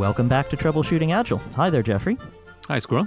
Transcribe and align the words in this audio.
Welcome 0.00 0.28
back 0.28 0.48
to 0.48 0.56
Troubleshooting 0.56 1.12
Agile. 1.12 1.42
Hi 1.56 1.68
there, 1.68 1.82
Jeffrey. 1.82 2.16
Hi, 2.68 2.78
Squirrel. 2.78 3.06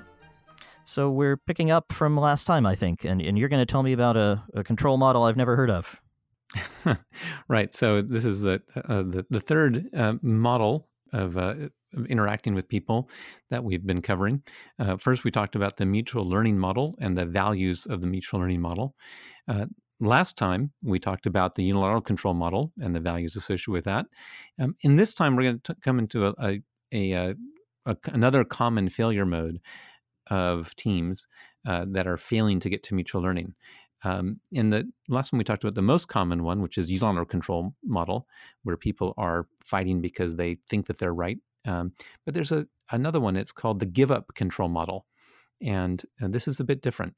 So 0.83 1.09
we're 1.09 1.37
picking 1.37 1.71
up 1.71 1.91
from 1.91 2.15
last 2.15 2.45
time, 2.45 2.67
I 2.67 2.75
think, 2.75 3.03
and, 3.03 3.19
and 3.19 3.35
you're 3.35 3.49
going 3.49 3.65
to 3.65 3.71
tell 3.71 3.81
me 3.81 3.93
about 3.93 4.15
a, 4.15 4.43
a 4.53 4.63
control 4.63 4.97
model 4.97 5.23
I've 5.23 5.35
never 5.35 5.55
heard 5.55 5.71
of. 5.71 5.99
right. 7.47 7.73
So 7.73 8.03
this 8.03 8.25
is 8.25 8.41
the 8.41 8.61
uh, 8.75 9.01
the, 9.01 9.25
the, 9.31 9.39
third 9.39 9.89
uh, 9.91 10.13
model 10.21 10.87
of, 11.11 11.35
uh, 11.35 11.55
of, 11.95 12.05
interacting 12.09 12.53
with 12.53 12.69
people 12.69 13.09
that 13.49 13.63
we've 13.63 13.87
been 13.87 14.03
covering. 14.03 14.43
Uh, 14.77 14.95
first, 14.95 15.23
we 15.23 15.31
talked 15.31 15.55
about 15.55 15.77
the 15.77 15.87
mutual 15.87 16.29
learning 16.29 16.59
model 16.59 16.93
and 17.01 17.17
the 17.17 17.25
values 17.25 17.87
of 17.87 18.01
the 18.01 18.07
mutual 18.07 18.39
learning 18.39 18.61
model. 18.61 18.93
Uh, 19.47 19.65
last 19.99 20.37
time, 20.37 20.71
we 20.83 20.99
talked 20.99 21.25
about 21.25 21.55
the 21.55 21.63
unilateral 21.63 22.01
control 22.01 22.35
model 22.35 22.71
and 22.79 22.95
the 22.95 22.99
values 22.99 23.35
associated 23.35 23.71
with 23.71 23.85
that. 23.85 24.05
Um, 24.59 24.75
in 24.81 24.95
this 24.95 25.15
time, 25.15 25.35
we're 25.35 25.43
going 25.43 25.61
to 25.63 25.75
come 25.81 25.97
into 25.97 26.27
a, 26.27 26.35
a, 26.39 26.61
a, 26.93 27.13
uh, 27.13 27.33
a, 27.85 27.97
another 28.05 28.43
common 28.43 28.89
failure 28.89 29.25
mode 29.25 29.59
of 30.29 30.75
teams 30.75 31.27
uh, 31.67 31.85
that 31.89 32.07
are 32.07 32.17
failing 32.17 32.59
to 32.61 32.69
get 32.69 32.83
to 32.83 32.95
mutual 32.95 33.21
learning. 33.21 33.53
Um, 34.03 34.39
in 34.51 34.69
the 34.69 34.89
last 35.07 35.31
one, 35.31 35.37
we 35.37 35.43
talked 35.43 35.63
about 35.63 35.75
the 35.75 35.81
most 35.81 36.07
common 36.07 36.43
one, 36.43 36.61
which 36.61 36.77
is 36.77 36.91
unilateral 36.91 37.25
control 37.25 37.73
model, 37.83 38.27
where 38.63 38.77
people 38.77 39.13
are 39.17 39.47
fighting 39.63 40.01
because 40.01 40.35
they 40.35 40.57
think 40.69 40.87
that 40.87 40.99
they're 40.99 41.13
right. 41.13 41.37
Um, 41.65 41.93
but 42.25 42.33
there's 42.33 42.51
a 42.51 42.67
another 42.91 43.21
one. 43.21 43.37
It's 43.37 43.53
called 43.53 43.79
the 43.79 43.85
give 43.85 44.11
up 44.11 44.33
control 44.35 44.67
model, 44.67 45.05
and, 45.61 46.03
and 46.19 46.33
this 46.33 46.47
is 46.47 46.59
a 46.59 46.65
bit 46.65 46.81
different. 46.81 47.15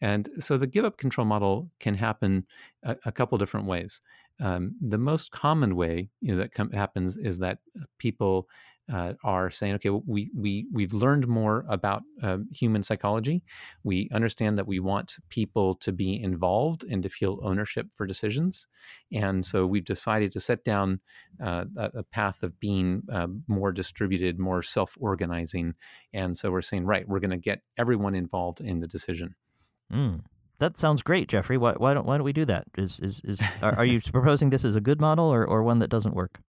And 0.00 0.28
so 0.38 0.56
the 0.56 0.66
give 0.66 0.84
up 0.84 0.98
control 0.98 1.26
model 1.26 1.70
can 1.80 1.94
happen 1.94 2.46
a, 2.82 2.96
a 3.06 3.12
couple 3.12 3.38
different 3.38 3.66
ways. 3.66 4.00
Um, 4.40 4.74
the 4.80 4.98
most 4.98 5.30
common 5.30 5.76
way 5.76 6.10
you 6.20 6.32
know, 6.32 6.38
that 6.38 6.52
com- 6.52 6.72
happens 6.72 7.16
is 7.16 7.38
that 7.38 7.58
people 7.98 8.48
uh, 8.92 9.14
are 9.22 9.48
saying, 9.48 9.74
okay, 9.74 9.88
we 9.88 10.30
we 10.36 10.66
we've 10.72 10.92
learned 10.92 11.26
more 11.26 11.64
about 11.68 12.02
uh, 12.22 12.38
human 12.52 12.82
psychology. 12.82 13.42
We 13.82 14.10
understand 14.12 14.58
that 14.58 14.66
we 14.66 14.78
want 14.78 15.16
people 15.30 15.76
to 15.76 15.92
be 15.92 16.20
involved 16.22 16.84
and 16.84 17.02
to 17.02 17.08
feel 17.08 17.40
ownership 17.42 17.86
for 17.94 18.06
decisions, 18.06 18.66
and 19.10 19.42
so 19.42 19.66
we've 19.66 19.84
decided 19.84 20.32
to 20.32 20.40
set 20.40 20.64
down 20.64 21.00
uh, 21.42 21.64
a, 21.76 21.90
a, 21.98 22.02
path 22.02 22.42
of 22.42 22.60
being 22.60 23.02
uh, 23.10 23.28
more 23.48 23.72
distributed, 23.72 24.38
more 24.38 24.62
self-organizing. 24.62 25.74
And 26.12 26.36
so 26.36 26.50
we're 26.50 26.62
saying, 26.62 26.84
right, 26.84 27.08
we're 27.08 27.20
going 27.20 27.30
to 27.30 27.36
get 27.38 27.62
everyone 27.78 28.14
involved 28.14 28.60
in 28.60 28.80
the 28.80 28.86
decision. 28.86 29.34
Mm. 29.92 30.20
That 30.60 30.78
sounds 30.78 31.02
great, 31.02 31.28
Jeffrey. 31.28 31.58
Why, 31.58 31.72
why 31.72 31.94
don't 31.94 32.06
why 32.06 32.16
don't 32.16 32.24
we 32.24 32.32
do 32.32 32.44
that? 32.44 32.64
Is 32.78 33.00
is 33.00 33.20
is 33.24 33.40
are, 33.60 33.76
are 33.76 33.84
you 33.84 34.00
proposing 34.12 34.50
this 34.50 34.64
as 34.64 34.76
a 34.76 34.80
good 34.80 35.00
model 35.00 35.32
or, 35.32 35.44
or 35.44 35.62
one 35.62 35.80
that 35.80 35.90
doesn't 35.90 36.14
work? 36.14 36.40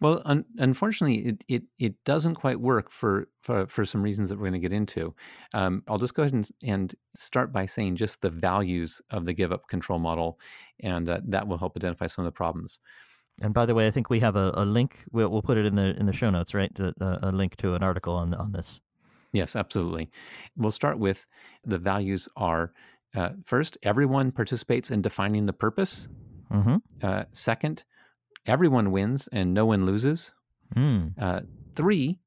Well, 0.00 0.22
un- 0.24 0.44
unfortunately, 0.58 1.26
it, 1.26 1.44
it 1.48 1.62
it 1.78 1.94
doesn't 2.04 2.36
quite 2.36 2.60
work 2.60 2.90
for 2.90 3.28
for, 3.42 3.66
for 3.66 3.84
some 3.84 4.02
reasons 4.02 4.28
that 4.28 4.36
we're 4.36 4.48
going 4.50 4.60
to 4.60 4.68
get 4.68 4.72
into. 4.72 5.14
Um, 5.52 5.82
I'll 5.88 5.98
just 5.98 6.14
go 6.14 6.22
ahead 6.22 6.32
and, 6.32 6.48
and 6.62 6.94
start 7.16 7.52
by 7.52 7.66
saying 7.66 7.96
just 7.96 8.20
the 8.20 8.30
values 8.30 9.00
of 9.10 9.24
the 9.24 9.32
give 9.32 9.52
up 9.52 9.68
control 9.68 9.98
model, 9.98 10.38
and 10.80 11.08
uh, 11.08 11.20
that 11.26 11.46
will 11.48 11.58
help 11.58 11.76
identify 11.76 12.06
some 12.06 12.24
of 12.24 12.32
the 12.32 12.36
problems. 12.36 12.80
And 13.42 13.52
by 13.52 13.66
the 13.66 13.74
way, 13.74 13.86
I 13.86 13.90
think 13.90 14.10
we 14.10 14.20
have 14.20 14.36
a, 14.36 14.52
a 14.54 14.64
link. 14.64 15.04
We'll, 15.10 15.28
we'll 15.28 15.42
put 15.42 15.58
it 15.58 15.66
in 15.66 15.74
the 15.74 15.94
in 15.98 16.06
the 16.06 16.12
show 16.12 16.30
notes, 16.30 16.54
right? 16.54 16.70
A, 16.78 17.18
a 17.22 17.32
link 17.32 17.56
to 17.56 17.74
an 17.74 17.82
article 17.82 18.14
on 18.14 18.32
on 18.34 18.52
this. 18.52 18.80
Yes, 19.34 19.56
absolutely. 19.56 20.10
We'll 20.56 20.70
start 20.70 20.98
with 20.98 21.26
the 21.64 21.78
values 21.78 22.28
are 22.36 22.72
uh, 23.14 23.30
first, 23.44 23.78
everyone 23.82 24.32
participates 24.32 24.90
in 24.90 25.02
defining 25.02 25.46
the 25.46 25.52
purpose. 25.52 26.08
Mm-hmm. 26.52 26.76
Uh, 27.02 27.24
second, 27.32 27.84
everyone 28.46 28.90
wins 28.90 29.28
and 29.32 29.54
no 29.54 29.66
one 29.66 29.86
loses. 29.86 30.32
Mm. 30.76 31.12
Uh, 31.20 31.40
three, 31.74 32.18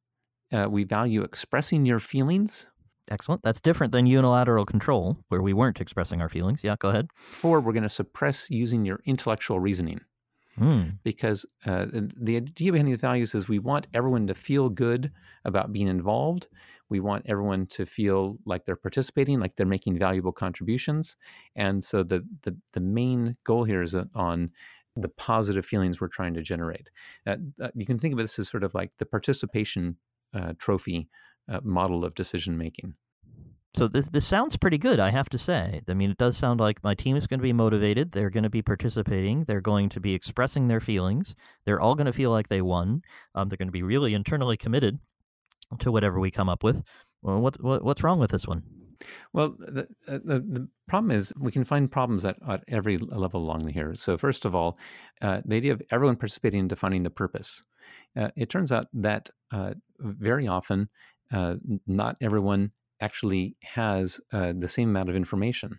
uh, 0.54 0.68
we 0.70 0.84
value 0.84 1.24
expressing 1.24 1.86
your 1.86 2.00
feelings. 2.00 2.68
Excellent. 3.10 3.42
That's 3.44 3.62
different 3.62 3.92
than 3.94 4.06
unilateral 4.06 4.66
control, 4.66 5.18
where 5.30 5.42
we 5.42 5.54
weren't 5.54 5.80
expressing 5.80 6.22
our 6.22 6.30
feelings. 6.30 6.62
Yeah, 6.64 6.76
go 6.80 6.90
ahead. 6.90 7.08
Four, 7.16 7.62
we're 7.62 7.74
going 7.74 7.84
to 7.84 7.90
suppress 7.90 8.50
using 8.50 8.86
your 8.86 9.00
intellectual 9.06 9.60
reasoning. 9.60 10.02
Mm. 10.60 10.98
Because 11.04 11.46
uh, 11.66 11.86
the 11.92 12.38
idea 12.38 12.72
behind 12.72 12.88
these 12.88 12.98
values 12.98 13.36
is 13.36 13.48
we 13.48 13.60
want 13.60 13.88
everyone 13.94 14.28
to 14.28 14.34
feel 14.34 14.70
good 14.70 15.12
about 15.46 15.72
being 15.72 15.88
involved. 15.88 16.48
We 16.90 17.00
want 17.00 17.26
everyone 17.28 17.66
to 17.68 17.86
feel 17.86 18.38
like 18.46 18.66
they're 18.66 18.76
participating, 18.76 19.40
like 19.40 19.56
they're 19.56 19.66
making 19.66 19.98
valuable 19.98 20.32
contributions. 20.32 21.18
And 21.56 21.84
so 21.84 22.04
the 22.04 22.26
the, 22.44 22.56
the 22.74 22.80
main 22.80 23.38
goal 23.44 23.64
here 23.64 23.82
is 23.82 23.96
on 24.16 24.52
the 24.96 25.10
positive 25.10 25.66
feelings 25.66 26.02
we're 26.02 26.08
trying 26.08 26.34
to 26.34 26.42
generate. 26.42 26.90
Uh, 27.26 27.36
uh, 27.62 27.70
you 27.76 27.86
can 27.86 28.00
think 28.00 28.14
of 28.14 28.18
this 28.18 28.40
as 28.40 28.50
sort 28.50 28.64
of 28.64 28.74
like 28.74 28.92
the 28.98 29.06
participation 29.06 29.96
uh, 30.34 30.54
trophy 30.58 31.08
uh, 31.50 31.60
model 31.64 32.04
of 32.04 32.16
decision 32.16 32.58
making. 32.58 32.94
So 33.76 33.88
this 33.88 34.10
this 34.10 34.26
sounds 34.26 34.58
pretty 34.58 34.80
good, 34.80 35.00
I 35.00 35.12
have 35.12 35.30
to 35.30 35.38
say. 35.38 35.82
I 35.88 35.94
mean, 35.94 36.10
it 36.10 36.18
does 36.18 36.36
sound 36.36 36.60
like 36.60 36.84
my 36.84 36.96
team 36.96 37.16
is 37.16 37.28
going 37.28 37.40
to 37.40 37.44
be 37.44 37.54
motivated. 37.54 38.12
They're 38.12 38.32
going 38.32 38.44
to 38.44 38.50
be 38.50 38.64
participating. 38.64 39.44
They're 39.44 39.62
going 39.62 39.90
to 39.90 40.00
be 40.00 40.16
expressing 40.16 40.68
their 40.68 40.80
feelings. 40.80 41.36
They're 41.66 41.80
all 41.80 41.94
going 41.94 42.08
to 42.08 42.14
feel 42.14 42.32
like 42.32 42.48
they 42.48 42.62
won. 42.62 43.04
Um, 43.36 43.48
they're 43.48 43.58
going 43.58 43.68
to 43.68 43.72
be 43.74 43.84
really 43.84 44.16
internally 44.16 44.58
committed 44.58 44.98
to 45.80 45.92
whatever 45.92 46.20
we 46.20 46.32
come 46.32 46.50
up 46.50 46.64
with. 46.64 46.84
Well, 47.22 47.40
what, 47.40 47.62
what 47.62 47.84
what's 47.84 48.04
wrong 48.04 48.20
with 48.20 48.32
this 48.32 48.48
one? 48.48 48.64
Well, 49.34 49.56
the, 49.60 49.88
uh, 50.08 50.20
the, 50.24 50.40
the 50.40 50.68
problem 50.88 51.12
is 51.12 51.34
we 51.40 51.52
can 51.52 51.64
find 51.64 51.92
problems 51.92 52.26
at, 52.26 52.38
at 52.48 52.64
every 52.68 52.98
level 52.98 53.42
along 53.42 53.68
here. 53.68 53.96
So, 53.96 54.18
first 54.18 54.46
of 54.46 54.56
all, 54.56 54.78
uh, 55.22 55.42
the 55.46 55.56
idea 55.56 55.74
of 55.74 55.82
everyone 55.92 56.16
participating 56.16 56.62
in 56.62 56.68
defining 56.68 57.04
the 57.04 57.10
purpose. 57.10 57.64
Uh, 58.16 58.30
it 58.36 58.50
turns 58.50 58.72
out 58.72 58.88
that 58.94 59.30
uh, 59.52 59.74
very 60.00 60.48
often, 60.48 60.90
uh, 61.32 61.56
not 61.86 62.18
everyone 62.22 62.72
actually 63.02 63.56
has 63.62 64.20
uh, 64.34 64.54
the 64.58 64.68
same 64.68 64.90
amount 64.90 65.10
of 65.10 65.16
information. 65.16 65.78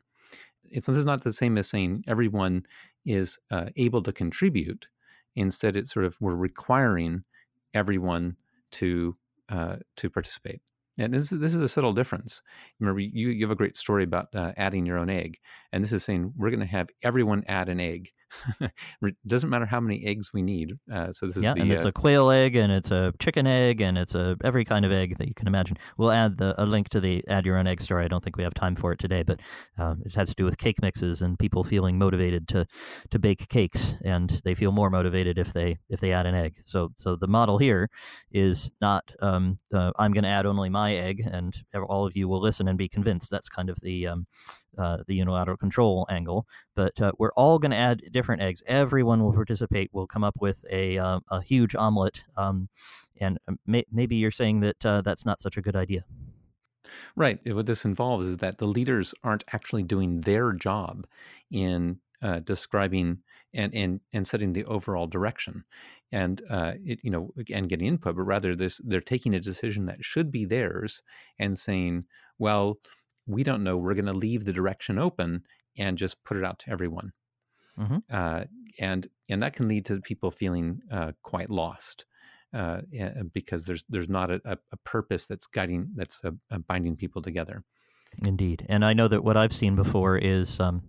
It's 0.71 0.87
this 0.87 0.97
is 0.97 1.07
not 1.07 1.25
the 1.25 1.33
same 1.33 1.59
as 1.59 1.69
saying 1.69 2.05
everyone 2.07 2.65
is 3.07 3.39
able 3.77 4.03
to 4.03 4.13
contribute. 4.13 4.87
Instead, 5.35 5.77
it's 5.77 5.93
sort 5.93 6.05
of 6.05 6.17
we're 6.21 6.35
requiring 6.35 7.25
everyone 7.73 8.37
to 8.73 9.17
uh, 9.49 9.77
to 9.97 10.11
participate. 10.11 10.61
And 10.99 11.15
this 11.15 11.31
is, 11.31 11.39
this 11.39 11.55
is 11.55 11.61
a 11.61 11.69
subtle 11.69 11.93
difference. 11.93 12.43
Remember, 12.81 13.01
you, 13.01 13.29
you 13.31 13.45
have 13.47 13.53
a 13.53 13.57
great 13.57 13.77
story 13.77 14.03
about 14.03 14.35
uh, 14.35 14.53
adding 14.57 14.85
your 14.85 14.99
own 14.99 15.11
egg. 15.11 15.39
And 15.73 15.85
this 15.85 15.93
is 15.93 16.05
saying 16.05 16.33
we're 16.37 16.51
going 16.51 16.61
to 16.61 16.67
have 16.67 16.91
everyone 17.03 17.45
add 17.47 17.69
an 17.69 17.79
egg. 17.79 18.11
it 18.61 19.17
doesn't 19.27 19.51
matter 19.51 19.67
how 19.67 19.81
many 19.81 20.05
eggs 20.07 20.33
we 20.33 20.43
need. 20.43 20.75
Uh, 20.93 21.13
so 21.13 21.27
this 21.27 21.37
is 21.37 21.45
yeah, 21.45 21.55
the, 21.55 21.61
and 21.61 21.73
it's 21.73 21.85
uh, 21.85 21.89
a 21.89 21.93
quail 21.93 22.31
egg, 22.31 22.57
and 22.57 22.73
it's 22.73 22.91
a 22.91 23.13
chicken 23.19 23.47
egg, 23.47 23.81
and 23.81 23.99
it's 23.99 24.15
a 24.15 24.37
every 24.45 24.65
kind 24.65 24.85
of 24.85 24.93
egg 24.93 25.19
that 25.19 25.29
you 25.29 25.35
can 25.35 25.47
imagine. 25.47 25.77
We'll 25.97 26.11
add 26.11 26.37
the, 26.39 26.55
a 26.63 26.65
link 26.65 26.89
to 26.91 27.01
the 27.01 27.25
add 27.29 27.47
your 27.47 27.57
own 27.57 27.67
egg 27.67 27.81
story. 27.81 28.05
I 28.05 28.09
don't 28.09 28.23
think 28.23 28.37
we 28.37 28.43
have 28.45 28.55
time 28.55 28.77
for 28.77 28.93
it 28.93 28.99
today, 28.99 29.23
but 29.23 29.41
um, 29.79 30.03
it 30.05 30.15
has 30.15 30.29
to 30.31 30.35
do 30.35 30.45
with 30.45 30.59
cake 30.59 30.81
mixes 30.83 31.23
and 31.23 31.39
people 31.39 31.65
feeling 31.65 31.99
motivated 31.99 32.49
to 32.49 32.67
to 33.11 33.19
bake 33.19 33.49
cakes, 33.49 33.95
and 34.05 34.41
they 34.45 34.55
feel 34.55 34.73
more 34.73 34.91
motivated 34.91 35.39
if 35.39 35.53
they 35.53 35.79
if 35.89 36.01
they 36.01 36.13
add 36.13 36.27
an 36.27 36.35
egg. 36.35 36.57
So 36.65 36.91
so 36.97 37.17
the 37.17 37.29
model 37.29 37.59
here 37.59 37.89
is 38.33 38.71
not 38.81 39.13
um, 39.21 39.59
uh, 39.73 39.93
I'm 39.99 40.13
going 40.13 40.25
to 40.25 40.31
add 40.31 40.47
only 40.47 40.69
my 40.69 40.95
egg, 40.95 41.23
and 41.31 41.57
all 41.89 42.07
of 42.07 42.17
you 42.17 42.29
will 42.29 42.41
listen 42.41 42.69
and 42.69 42.79
be 42.79 42.89
convinced. 42.89 43.31
That's 43.31 43.49
kind 43.49 43.71
of 43.71 43.81
the 43.81 44.07
um, 44.07 44.27
uh, 44.77 44.99
the 45.07 45.15
unilateral 45.15 45.57
control 45.57 46.07
angle. 46.11 46.47
But 46.75 47.01
uh, 47.01 47.13
we're 47.19 47.33
all 47.33 47.59
going 47.59 47.71
to 47.71 47.77
add 47.77 48.03
different 48.13 48.43
eggs. 48.43 48.63
Everyone 48.67 49.23
will 49.23 49.33
participate. 49.33 49.91
We'll 49.93 50.07
come 50.07 50.25
up 50.25 50.37
with 50.41 50.65
a 50.71 50.99
uh, 50.99 51.21
a 51.31 51.41
huge 51.41 51.75
omelet. 51.75 52.25
Um, 52.37 52.69
and 53.21 53.39
um, 53.49 53.59
may- 53.67 53.87
maybe 53.91 54.17
you're 54.17 54.31
saying 54.31 54.61
that 54.61 54.87
uh, 54.87 55.01
that's 55.03 55.27
not 55.27 55.41
such 55.41 55.57
a 55.57 55.63
good 55.63 55.77
idea. 55.77 56.05
Right. 57.17 57.39
What 57.45 57.67
this 57.67 57.85
involves 57.85 58.27
is 58.27 58.39
that 58.39 58.59
the 58.59 58.67
leaders 58.67 59.15
aren't 59.23 59.45
actually 59.53 59.83
doing 59.83 60.23
their 60.23 60.53
job 60.53 61.07
in 61.51 61.99
uh, 62.23 62.41
describing 62.41 63.19
and, 63.55 63.75
and 63.75 64.01
and 64.13 64.27
setting 64.27 64.53
the 64.53 64.65
overall 64.65 65.07
direction, 65.07 65.65
and 66.13 66.43
uh, 66.51 66.73
it, 66.85 66.99
you 67.03 67.11
know 67.11 67.31
and 67.53 67.69
getting 67.69 67.87
input, 67.87 68.17
but 68.17 68.23
rather 68.23 68.55
this 68.57 68.81
they're 68.85 69.01
taking 69.01 69.35
a 69.35 69.41
decision 69.41 69.87
that 69.87 70.05
should 70.05 70.31
be 70.31 70.45
theirs 70.45 71.03
and 71.39 71.59
saying, 71.59 72.05
well, 72.39 72.79
we 73.29 73.43
don't 73.43 73.63
know. 73.63 73.77
We're 73.77 73.95
going 73.95 74.07
to 74.07 74.13
leave 74.13 74.45
the 74.45 74.53
direction 74.53 74.99
open 74.99 75.43
and 75.77 75.99
just 75.99 76.25
put 76.25 76.37
it 76.37 76.45
out 76.45 76.59
to 76.61 76.71
everyone. 76.71 77.13
Mm-hmm. 77.79 77.99
Uh, 78.11 78.45
and 78.81 79.07
and 79.29 79.43
that 79.43 79.55
can 79.55 79.69
lead 79.69 79.85
to 79.87 80.01
people 80.01 80.31
feeling 80.31 80.81
uh, 80.91 81.13
quite 81.23 81.51
lost 81.51 82.07
uh, 82.53 82.81
because 83.33 83.65
there's 83.65 83.85
there's 83.89 84.09
not 84.09 84.31
a, 84.31 84.41
a 84.45 84.77
purpose 84.85 85.27
that's 85.27 85.47
guiding 85.47 85.91
that's 85.95 86.21
uh, 86.25 86.31
uh, 86.51 86.59
binding 86.59 86.97
people 86.97 87.23
together. 87.23 87.63
Indeed, 88.25 88.67
and 88.69 88.85
I 88.85 88.95
know 88.95 89.07
that 89.09 89.23
what 89.23 89.37
I've 89.37 89.53
seen 89.53 89.77
before 89.77 90.17
is 90.17 90.59
um, 90.59 90.83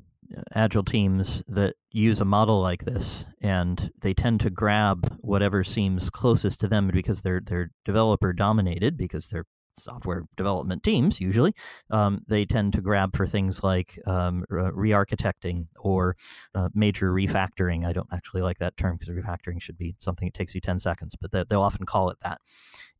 agile 0.55 0.83
teams 0.83 1.43
that 1.47 1.75
use 1.91 2.21
a 2.21 2.25
model 2.25 2.61
like 2.61 2.85
this, 2.85 3.25
and 3.41 3.91
they 4.01 4.13
tend 4.13 4.39
to 4.41 4.49
grab 4.49 5.17
whatever 5.19 5.63
seems 5.63 6.09
closest 6.09 6.61
to 6.61 6.67
them 6.67 6.89
because 6.93 7.21
they're 7.21 7.41
they're 7.45 7.71
developer 7.85 8.33
dominated 8.33 8.97
because 8.97 9.27
they're 9.27 9.45
software 9.79 10.23
development 10.37 10.83
teams 10.83 11.19
usually 11.19 11.53
um, 11.91 12.21
they 12.27 12.45
tend 12.45 12.73
to 12.73 12.81
grab 12.81 13.15
for 13.15 13.27
things 13.27 13.63
like 13.63 13.99
um, 14.05 14.43
re-architecting 14.49 15.67
or 15.79 16.15
uh, 16.55 16.69
major 16.73 17.11
refactoring 17.11 17.85
i 17.85 17.93
don't 17.93 18.09
actually 18.11 18.41
like 18.41 18.57
that 18.59 18.75
term 18.77 18.97
because 18.97 19.13
refactoring 19.13 19.61
should 19.61 19.77
be 19.77 19.95
something 19.99 20.27
that 20.27 20.33
takes 20.33 20.53
you 20.53 20.61
10 20.61 20.79
seconds 20.79 21.15
but 21.19 21.49
they'll 21.49 21.61
often 21.61 21.85
call 21.85 22.09
it 22.09 22.17
that 22.21 22.39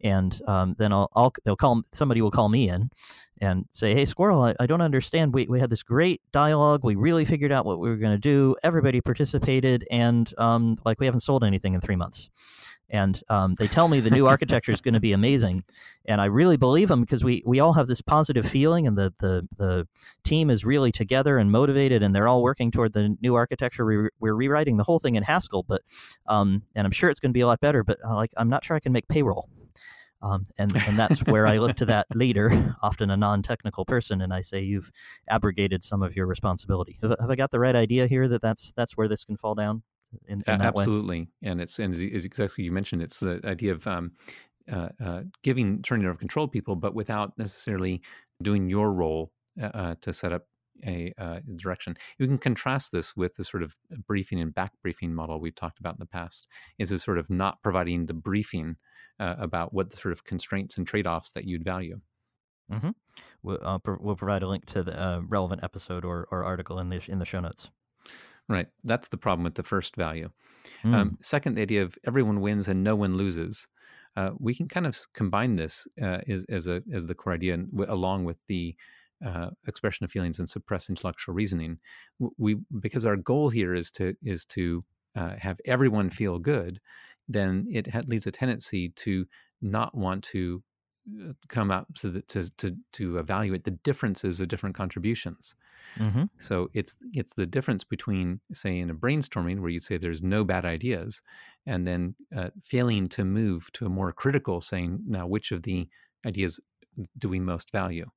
and 0.01 0.41
um, 0.47 0.75
then 0.77 0.93
I'll, 0.93 1.09
I'll 1.15 1.33
they'll 1.43 1.55
call 1.55 1.81
somebody 1.93 2.21
will 2.21 2.31
call 2.31 2.49
me 2.49 2.69
in 2.69 2.89
and 3.41 3.65
say, 3.71 3.93
"Hey, 3.93 4.05
Squirrel, 4.05 4.41
I, 4.41 4.55
I 4.59 4.65
don't 4.65 4.81
understand. 4.81 5.33
We 5.33 5.47
we 5.47 5.59
had 5.59 5.69
this 5.69 5.83
great 5.83 6.21
dialogue. 6.31 6.81
We 6.83 6.95
really 6.95 7.25
figured 7.25 7.51
out 7.51 7.65
what 7.65 7.79
we 7.79 7.89
were 7.89 7.97
going 7.97 8.13
to 8.13 8.17
do. 8.17 8.55
Everybody 8.63 9.01
participated, 9.01 9.85
and 9.91 10.33
um, 10.37 10.77
like 10.85 10.99
we 10.99 11.05
haven't 11.05 11.21
sold 11.21 11.43
anything 11.43 11.73
in 11.73 11.81
three 11.81 11.95
months." 11.95 12.29
And 12.89 13.21
um, 13.29 13.55
they 13.59 13.67
tell 13.67 13.87
me 13.87 13.99
the 13.99 14.09
new 14.09 14.27
architecture 14.27 14.71
is 14.71 14.81
going 14.81 14.95
to 14.95 14.99
be 14.99 15.13
amazing, 15.13 15.63
and 16.05 16.19
I 16.19 16.25
really 16.25 16.57
believe 16.57 16.87
them 16.87 17.01
because 17.01 17.23
we, 17.23 17.43
we 17.45 17.59
all 17.59 17.73
have 17.73 17.87
this 17.87 18.01
positive 18.01 18.47
feeling, 18.47 18.87
and 18.87 18.97
the, 18.97 19.13
the 19.19 19.47
the 19.57 19.87
team 20.23 20.49
is 20.49 20.65
really 20.65 20.91
together 20.91 21.37
and 21.37 21.51
motivated, 21.51 22.01
and 22.01 22.15
they're 22.15 22.27
all 22.27 22.41
working 22.41 22.71
toward 22.71 22.93
the 22.93 23.15
new 23.21 23.35
architecture. 23.35 23.85
We, 23.85 24.09
we're 24.19 24.33
rewriting 24.33 24.77
the 24.77 24.83
whole 24.83 24.99
thing 24.99 25.15
in 25.15 25.23
Haskell, 25.23 25.63
but 25.63 25.83
um, 26.27 26.63
and 26.75 26.85
I'm 26.85 26.91
sure 26.91 27.09
it's 27.09 27.19
going 27.19 27.31
to 27.31 27.37
be 27.37 27.41
a 27.41 27.47
lot 27.47 27.59
better. 27.59 27.83
But 27.83 27.99
uh, 28.03 28.15
like 28.15 28.31
I'm 28.37 28.49
not 28.49 28.63
sure 28.63 28.75
I 28.75 28.79
can 28.79 28.91
make 28.91 29.07
payroll. 29.07 29.49
Um, 30.21 30.47
and 30.57 30.75
and 30.75 30.99
that's 30.99 31.19
where 31.25 31.47
I 31.47 31.59
look 31.59 31.77
to 31.77 31.85
that 31.85 32.07
leader, 32.15 32.75
often 32.81 33.09
a 33.09 33.17
non-technical 33.17 33.85
person, 33.85 34.21
and 34.21 34.33
I 34.33 34.41
say 34.41 34.61
you've 34.61 34.91
abrogated 35.29 35.83
some 35.83 36.01
of 36.01 36.15
your 36.15 36.25
responsibility. 36.25 36.97
Have, 37.01 37.15
have 37.19 37.29
I 37.29 37.35
got 37.35 37.51
the 37.51 37.59
right 37.59 37.75
idea 37.75 38.07
here 38.07 38.27
that 38.27 38.41
that's 38.41 38.73
that's 38.73 38.97
where 38.97 39.07
this 39.07 39.23
can 39.23 39.37
fall 39.37 39.55
down? 39.55 39.83
In, 40.27 40.43
in 40.47 40.61
absolutely, 40.61 41.21
way? 41.21 41.27
and 41.43 41.61
it's 41.61 41.77
and 41.79 41.95
it's 41.95 42.25
exactly 42.25 42.63
you 42.63 42.71
mentioned. 42.71 43.01
It's 43.01 43.19
the 43.19 43.39
idea 43.43 43.73
of 43.73 43.85
um, 43.85 44.11
uh, 44.71 44.89
uh, 45.03 45.21
giving 45.43 45.81
turning 45.81 46.07
over 46.07 46.17
control 46.17 46.47
people, 46.47 46.75
but 46.75 46.95
without 46.95 47.37
necessarily 47.37 48.01
doing 48.41 48.69
your 48.69 48.91
role 48.91 49.31
uh, 49.61 49.65
uh 49.65 49.95
to 50.01 50.13
set 50.13 50.33
up 50.33 50.43
a 50.85 51.13
uh, 51.17 51.39
direction. 51.57 51.95
You 52.17 52.27
can 52.27 52.37
contrast 52.37 52.91
this 52.91 53.15
with 53.15 53.35
the 53.35 53.43
sort 53.43 53.63
of 53.63 53.75
briefing 54.07 54.39
and 54.39 54.53
back 54.53 54.71
briefing 54.81 55.13
model 55.13 55.39
we've 55.39 55.55
talked 55.55 55.79
about 55.79 55.95
in 55.95 55.99
the 55.99 56.05
past. 56.05 56.47
Is 56.77 56.91
a 56.91 56.99
sort 56.99 57.17
of 57.17 57.29
not 57.29 57.61
providing 57.61 58.05
the 58.05 58.13
briefing 58.13 58.77
uh, 59.19 59.35
about 59.37 59.73
what 59.73 59.89
the 59.89 59.97
sort 59.97 60.11
of 60.11 60.23
constraints 60.23 60.77
and 60.77 60.87
trade 60.87 61.07
offs 61.07 61.31
that 61.31 61.45
you'd 61.45 61.63
value. 61.63 61.99
Mm-hmm. 62.71 62.89
We'll, 63.43 63.79
pro- 63.83 63.97
we'll, 63.99 64.15
provide 64.15 64.43
a 64.43 64.47
link 64.47 64.65
to 64.67 64.83
the 64.83 64.99
uh, 64.99 65.21
relevant 65.27 65.63
episode 65.63 66.05
or, 66.05 66.27
or 66.31 66.43
article 66.43 66.79
in 66.79 66.89
the 66.89 67.01
in 67.07 67.19
the 67.19 67.25
show 67.25 67.39
notes. 67.39 67.69
Right. 68.49 68.67
That's 68.83 69.07
the 69.07 69.17
problem 69.17 69.43
with 69.43 69.55
the 69.55 69.63
first 69.63 69.95
value. 69.95 70.29
Mm. 70.83 70.93
Um, 70.93 71.17
second, 71.21 71.55
the 71.55 71.61
idea 71.61 71.83
of 71.83 71.97
everyone 72.05 72.41
wins 72.41 72.67
and 72.67 72.83
no 72.83 72.95
one 72.95 73.15
loses. 73.15 73.67
Uh, 74.15 74.31
we 74.39 74.55
can 74.55 74.67
kind 74.67 74.87
of 74.87 74.97
combine 75.13 75.55
this 75.55 75.87
uh, 76.01 76.21
as, 76.27 76.45
as, 76.49 76.67
a 76.67 76.81
as 76.91 77.05
the 77.05 77.15
core 77.15 77.33
idea, 77.33 77.57
w- 77.57 77.85
along 77.91 78.25
with 78.25 78.37
the 78.47 78.75
uh, 79.23 79.51
expression 79.67 80.03
of 80.03 80.11
feelings 80.11 80.39
and 80.39 80.49
suppress 80.49 80.89
intellectual 80.89 81.35
reasoning. 81.35 81.79
We 82.37 82.57
because 82.79 83.05
our 83.05 83.15
goal 83.15 83.49
here 83.49 83.75
is 83.75 83.91
to 83.91 84.15
is 84.23 84.45
to 84.45 84.83
uh, 85.15 85.35
have 85.37 85.59
everyone 85.65 86.09
feel 86.09 86.39
good 86.39 86.79
then 87.29 87.67
it 87.69 88.09
leads 88.09 88.25
a 88.25 88.31
tendency 88.31 88.89
to 88.89 89.25
not 89.61 89.95
want 89.95 90.23
to 90.23 90.63
come 91.47 91.71
up 91.71 91.87
to, 91.99 92.09
the, 92.09 92.21
to 92.23 92.49
to 92.57 92.75
to 92.93 93.17
evaluate 93.17 93.63
the 93.63 93.71
differences 93.71 94.39
of 94.39 94.47
different 94.47 94.75
contributions. 94.75 95.55
Mm-hmm. 95.97 96.23
So 96.39 96.69
it's 96.73 96.97
it's 97.13 97.33
the 97.33 97.45
difference 97.45 97.83
between 97.83 98.39
say 98.53 98.79
in 98.79 98.89
a 98.89 98.95
brainstorming 98.95 99.59
where 99.59 99.69
you'd 99.69 99.83
say 99.83 99.97
there's 99.97 100.23
no 100.23 100.43
bad 100.43 100.65
ideas, 100.65 101.21
and 101.65 101.85
then 101.85 102.15
uh, 102.35 102.49
failing 102.63 103.07
to 103.09 103.25
move 103.25 103.71
to 103.73 103.85
a 103.85 103.89
more 103.89 104.11
critical 104.11 104.61
saying 104.61 104.99
now 105.07 105.27
which 105.27 105.51
of 105.51 105.63
the 105.63 105.87
ideas 106.25 106.59
do 107.17 107.29
we 107.29 107.39
most 107.39 107.71
value. 107.71 108.09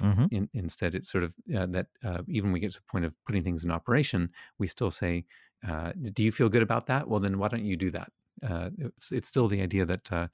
Mm-hmm. 0.00 0.26
In, 0.30 0.48
instead, 0.54 0.94
it's 0.94 1.10
sort 1.10 1.24
of 1.24 1.34
uh, 1.54 1.66
that 1.66 1.86
uh, 2.04 2.22
even 2.28 2.48
when 2.48 2.54
we 2.54 2.60
get 2.60 2.72
to 2.72 2.78
the 2.78 2.90
point 2.90 3.04
of 3.04 3.14
putting 3.26 3.44
things 3.44 3.64
in 3.64 3.70
operation, 3.70 4.30
we 4.58 4.66
still 4.66 4.90
say, 4.90 5.26
uh, 5.68 5.92
"Do 6.14 6.22
you 6.22 6.32
feel 6.32 6.48
good 6.48 6.62
about 6.62 6.86
that? 6.86 7.06
Well, 7.06 7.20
then 7.20 7.38
why 7.38 7.48
don't 7.48 7.64
you 7.64 7.76
do 7.76 7.90
that?" 7.90 8.10
Uh, 8.48 8.70
it's, 8.78 9.12
it's 9.12 9.28
still 9.28 9.48
the 9.48 9.60
idea 9.60 9.84
that 9.84 10.12
uh, 10.12 10.28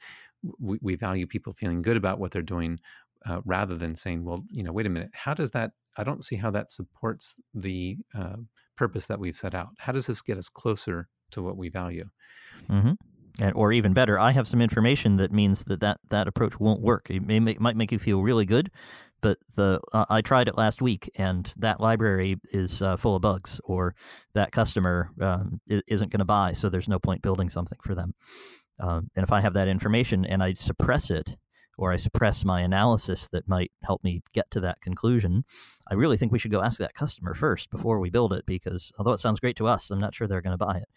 we, 0.59 0.79
we, 0.81 0.95
value 0.97 1.27
people 1.27 1.53
feeling 1.53 1.83
good 1.83 1.97
about 1.97 2.19
what 2.19 2.31
they're 2.31 2.43
doing 2.43 2.79
uh, 3.27 3.41
rather 3.45 3.75
than 3.75 3.95
saying, 3.95 4.25
well, 4.25 4.45
you 4.51 4.63
know, 4.63 4.73
wait 4.73 4.87
a 4.87 4.91
minute, 4.91 5.11
how 5.13 5.35
does 5.35 5.51
that, 5.53 5.73
I 5.97 6.05
don't 6.05 6.25
see 6.25 6.37
how 6.37 6.51
that 6.53 6.71
supports 6.71 7.37
the 7.55 7.97
uh, 8.15 8.37
purpose 8.77 9.07
that 9.07 9.19
we've 9.19 9.37
set 9.37 9.55
out. 9.55 9.69
How 9.79 9.93
does 9.93 10.07
this 10.07 10.23
get 10.23 10.39
us 10.39 10.49
closer 10.49 11.09
to 11.33 11.43
what 11.43 11.57
we 11.57 11.69
value? 11.69 12.09
Mm-hmm. 12.71 12.93
And, 13.39 13.55
or 13.55 13.73
even 13.73 13.93
better, 13.93 14.19
I 14.19 14.31
have 14.33 14.49
some 14.49 14.63
information 14.63 15.17
that 15.19 15.33
means 15.33 15.65
that 15.65 15.81
that, 15.81 15.99
that 16.09 16.27
approach 16.27 16.59
won't 16.59 16.81
work. 16.81 17.11
It 17.11 17.27
may, 17.27 17.39
might 17.39 17.77
make 17.77 17.93
you 17.93 17.99
feel 17.99 18.23
really 18.23 18.47
good, 18.47 18.71
but 19.21 19.39
the 19.55 19.81
uh, 19.93 20.05
I 20.09 20.21
tried 20.21 20.49
it 20.49 20.57
last 20.57 20.83
week, 20.83 21.11
and 21.17 21.53
that 21.57 21.81
library 21.81 22.37
is 22.53 22.83
uh, 22.83 22.97
full 22.97 23.17
of 23.17 23.23
bugs, 23.23 23.61
or 23.65 23.95
that 24.35 24.53
customer 24.53 25.11
um, 25.21 25.61
isn't 25.67 26.11
going 26.11 26.19
to 26.19 26.25
buy, 26.25 26.53
so 26.53 26.69
there's 26.69 26.89
no 26.89 26.99
point 26.99 27.23
building 27.23 27.51
something 27.51 27.79
for 27.83 27.95
them. 27.95 28.15
Um, 28.79 29.11
and 29.17 29.23
if 29.23 29.33
I 29.33 29.41
have 29.41 29.55
that 29.55 29.69
information 29.69 30.25
and 30.27 30.43
I 30.43 30.55
suppress 30.55 31.11
it, 31.11 31.37
or 31.79 31.93
I 31.93 31.97
suppress 31.97 32.45
my 32.45 32.61
analysis 32.61 33.29
that 33.33 33.49
might 33.49 33.73
help 33.83 34.03
me 34.05 34.23
get 34.33 34.51
to 34.51 34.61
that 34.61 34.81
conclusion, 34.81 35.45
I 35.91 35.95
really 35.95 36.17
think 36.17 36.33
we 36.33 36.39
should 36.39 36.51
go 36.51 36.63
ask 36.63 36.79
that 36.79 36.95
customer 36.95 37.35
first 37.35 37.71
before 37.71 38.01
we 38.01 38.11
build 38.11 38.33
it, 38.33 38.45
because 38.47 38.93
although 38.99 39.13
it 39.13 39.21
sounds 39.21 39.41
great 39.41 39.57
to 39.57 39.67
us, 39.67 39.91
I'm 39.91 39.99
not 39.99 40.15
sure 40.15 40.27
they're 40.27 40.43
going 40.43 40.59
to 40.59 40.65
buy 40.65 40.77
it. 40.77 40.89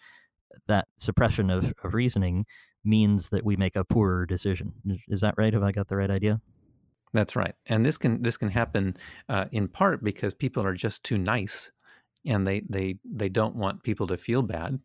That 0.67 0.87
suppression 0.97 1.49
of, 1.49 1.73
of 1.83 1.93
reasoning 1.93 2.45
means 2.83 3.29
that 3.29 3.45
we 3.45 3.55
make 3.55 3.75
a 3.75 3.83
poorer 3.83 4.25
decision. 4.25 4.73
Is 5.07 5.21
that 5.21 5.35
right? 5.37 5.53
Have 5.53 5.63
I 5.63 5.71
got 5.71 5.87
the 5.87 5.97
right 5.97 6.11
idea? 6.11 6.41
That's 7.13 7.35
right, 7.35 7.55
and 7.65 7.85
this 7.85 7.97
can 7.97 8.21
this 8.21 8.37
can 8.37 8.49
happen 8.49 8.95
uh, 9.29 9.45
in 9.51 9.67
part 9.67 10.03
because 10.03 10.33
people 10.33 10.65
are 10.65 10.73
just 10.73 11.03
too 11.03 11.17
nice, 11.17 11.71
and 12.25 12.45
they 12.45 12.61
they 12.69 12.99
they 13.03 13.29
don't 13.29 13.55
want 13.55 13.83
people 13.83 14.07
to 14.07 14.17
feel 14.17 14.41
bad. 14.41 14.79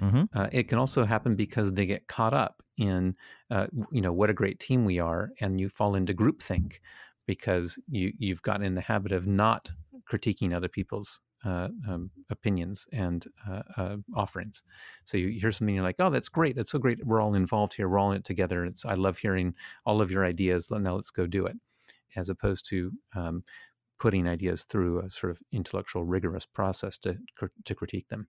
Mm-hmm. 0.00 0.24
Uh, 0.32 0.48
it 0.52 0.68
can 0.68 0.78
also 0.78 1.04
happen 1.04 1.36
because 1.36 1.72
they 1.72 1.86
get 1.86 2.06
caught 2.06 2.32
up 2.32 2.62
in 2.78 3.14
uh, 3.50 3.66
you 3.92 4.00
know 4.00 4.12
what 4.12 4.30
a 4.30 4.34
great 4.34 4.58
team 4.58 4.84
we 4.84 4.98
are, 4.98 5.30
and 5.40 5.60
you 5.60 5.68
fall 5.68 5.94
into 5.94 6.14
groupthink 6.14 6.76
because 7.26 7.78
you 7.90 8.12
you've 8.18 8.42
gotten 8.42 8.64
in 8.64 8.74
the 8.74 8.80
habit 8.80 9.12
of 9.12 9.26
not 9.26 9.68
critiquing 10.10 10.54
other 10.54 10.68
people's 10.68 11.20
uh, 11.46 11.68
um, 11.88 12.10
opinions 12.30 12.86
and 12.92 13.26
uh, 13.48 13.62
uh, 13.76 13.96
offerings. 14.14 14.62
So 15.04 15.16
you 15.16 15.28
hear 15.40 15.52
something, 15.52 15.74
you're 15.74 15.84
like, 15.84 15.96
"Oh, 15.98 16.10
that's 16.10 16.28
great! 16.28 16.56
That's 16.56 16.72
so 16.72 16.78
great! 16.78 17.04
We're 17.06 17.20
all 17.20 17.34
involved 17.34 17.74
here. 17.74 17.88
We're 17.88 17.98
all 17.98 18.12
in 18.12 18.18
it 18.18 18.24
together. 18.24 18.64
It's 18.64 18.84
I 18.84 18.94
love 18.94 19.18
hearing 19.18 19.54
all 19.84 20.02
of 20.02 20.10
your 20.10 20.24
ideas. 20.24 20.70
Now 20.70 20.96
let's 20.96 21.10
go 21.10 21.26
do 21.26 21.46
it." 21.46 21.56
as 22.16 22.30
opposed 22.30 22.66
to 22.70 22.90
um, 23.14 23.44
putting 24.00 24.26
ideas 24.26 24.64
through 24.64 25.00
a 25.00 25.10
sort 25.10 25.30
of 25.30 25.38
intellectual, 25.52 26.04
rigorous 26.04 26.46
process 26.46 26.98
to 26.98 27.16
to 27.64 27.74
critique 27.74 28.08
them. 28.08 28.26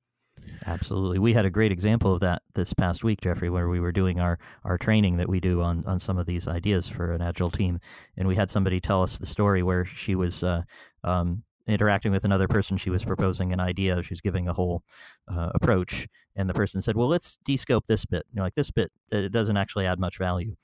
Absolutely. 0.68 1.18
We 1.18 1.34
had 1.34 1.46
a 1.46 1.50
great 1.50 1.72
example 1.72 2.14
of 2.14 2.20
that 2.20 2.44
this 2.54 2.72
past 2.72 3.04
week, 3.04 3.22
Jeffrey, 3.22 3.50
where 3.50 3.70
we 3.70 3.80
were 3.80 3.92
doing 3.92 4.20
our, 4.20 4.38
our 4.64 4.78
training 4.78 5.18
that 5.18 5.28
we 5.28 5.40
do 5.40 5.64
on, 5.64 5.84
on 5.88 6.00
some 6.00 6.20
of 6.20 6.28
these 6.28 6.48
ideas 6.48 6.88
for 6.88 7.12
an 7.12 7.24
agile 7.24 7.50
team. 7.50 7.80
And 8.18 8.28
we 8.28 8.36
had 8.36 8.52
somebody 8.52 8.80
tell 8.80 9.02
us 9.02 9.18
the 9.18 9.26
story 9.26 9.64
where 9.64 9.84
she 9.84 10.14
was 10.14 10.44
uh, 10.44 10.62
um, 11.04 11.42
interacting 11.68 12.12
with 12.12 12.26
another 12.26 12.48
person. 12.48 12.78
She 12.78 12.90
was 12.90 13.04
proposing 13.04 13.54
an 13.54 13.60
idea. 13.60 14.02
She 14.04 14.14
was 14.14 14.22
giving 14.22 14.48
a 14.48 14.54
whole 14.54 14.84
uh, 15.28 15.50
approach. 15.56 16.08
And 16.36 16.50
the 16.50 16.54
person 16.54 16.82
said, 16.82 16.96
well, 16.96 17.08
let's 17.08 17.40
descope 17.48 17.86
this 17.88 18.06
bit. 18.06 18.26
You 18.32 18.38
know, 18.38 18.44
like 18.44 18.56
this 18.56 18.72
bit, 18.72 18.92
it 19.12 19.32
doesn't 19.32 19.58
actually 19.58 19.86
add 19.86 20.00
much 20.00 20.18
value. 20.18 20.56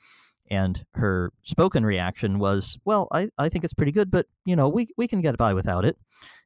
And 0.51 0.85
her 0.93 1.31
spoken 1.41 1.85
reaction 1.85 2.37
was, 2.37 2.77
"Well, 2.83 3.07
I, 3.11 3.29
I 3.37 3.47
think 3.49 3.63
it's 3.63 3.73
pretty 3.73 3.93
good, 3.93 4.11
but 4.11 4.27
you 4.45 4.55
know, 4.55 4.67
we 4.67 4.89
we 4.97 5.07
can 5.07 5.21
get 5.21 5.37
by 5.37 5.53
without 5.53 5.85
it." 5.85 5.97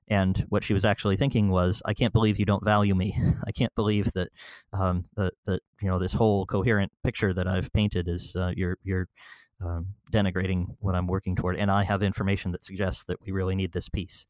And 0.08 0.46
what 0.50 0.64
she 0.64 0.74
was 0.74 0.86
actually 0.86 1.18
thinking 1.18 1.50
was, 1.50 1.82
"I 1.84 1.94
can't 1.94 2.14
believe 2.14 2.38
you 2.38 2.46
don't 2.46 2.64
value 2.64 2.94
me. 2.94 3.18
I 3.48 3.52
can't 3.52 3.74
believe 3.76 4.12
that 4.14 4.30
um, 4.72 5.06
that 5.16 5.34
that 5.46 5.62
you 5.82 5.90
know 5.90 5.98
this 5.98 6.14
whole 6.14 6.46
coherent 6.46 6.92
picture 7.04 7.34
that 7.34 7.48
I've 7.48 7.74
painted 7.74 8.08
is 8.08 8.36
uh, 8.36 8.52
you're 8.56 8.78
you're 8.84 9.08
um, 9.64 9.88
denigrating 10.12 10.76
what 10.80 10.96
I'm 10.96 11.08
working 11.08 11.36
toward, 11.36 11.58
and 11.58 11.72
I 11.72 11.84
have 11.84 12.04
information 12.04 12.52
that 12.52 12.64
suggests 12.64 13.04
that 13.06 13.22
we 13.22 13.32
really 13.32 13.56
need 13.56 13.72
this 13.72 13.90
piece." 13.90 14.28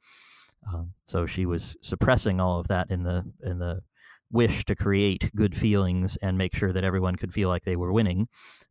Um, 0.68 0.94
so 1.06 1.26
she 1.26 1.46
was 1.46 1.78
suppressing 1.82 2.40
all 2.40 2.60
of 2.60 2.68
that 2.68 2.90
in 2.90 3.04
the 3.04 3.24
in 3.44 3.60
the 3.60 3.82
wish 4.32 4.66
to 4.66 4.76
create 4.76 5.32
good 5.36 5.56
feelings 5.56 6.18
and 6.22 6.38
make 6.38 6.54
sure 6.56 6.74
that 6.74 6.84
everyone 6.84 7.16
could 7.16 7.34
feel 7.34 7.50
like 7.50 7.64
they 7.64 7.76
were 7.76 7.94
winning, 7.94 8.28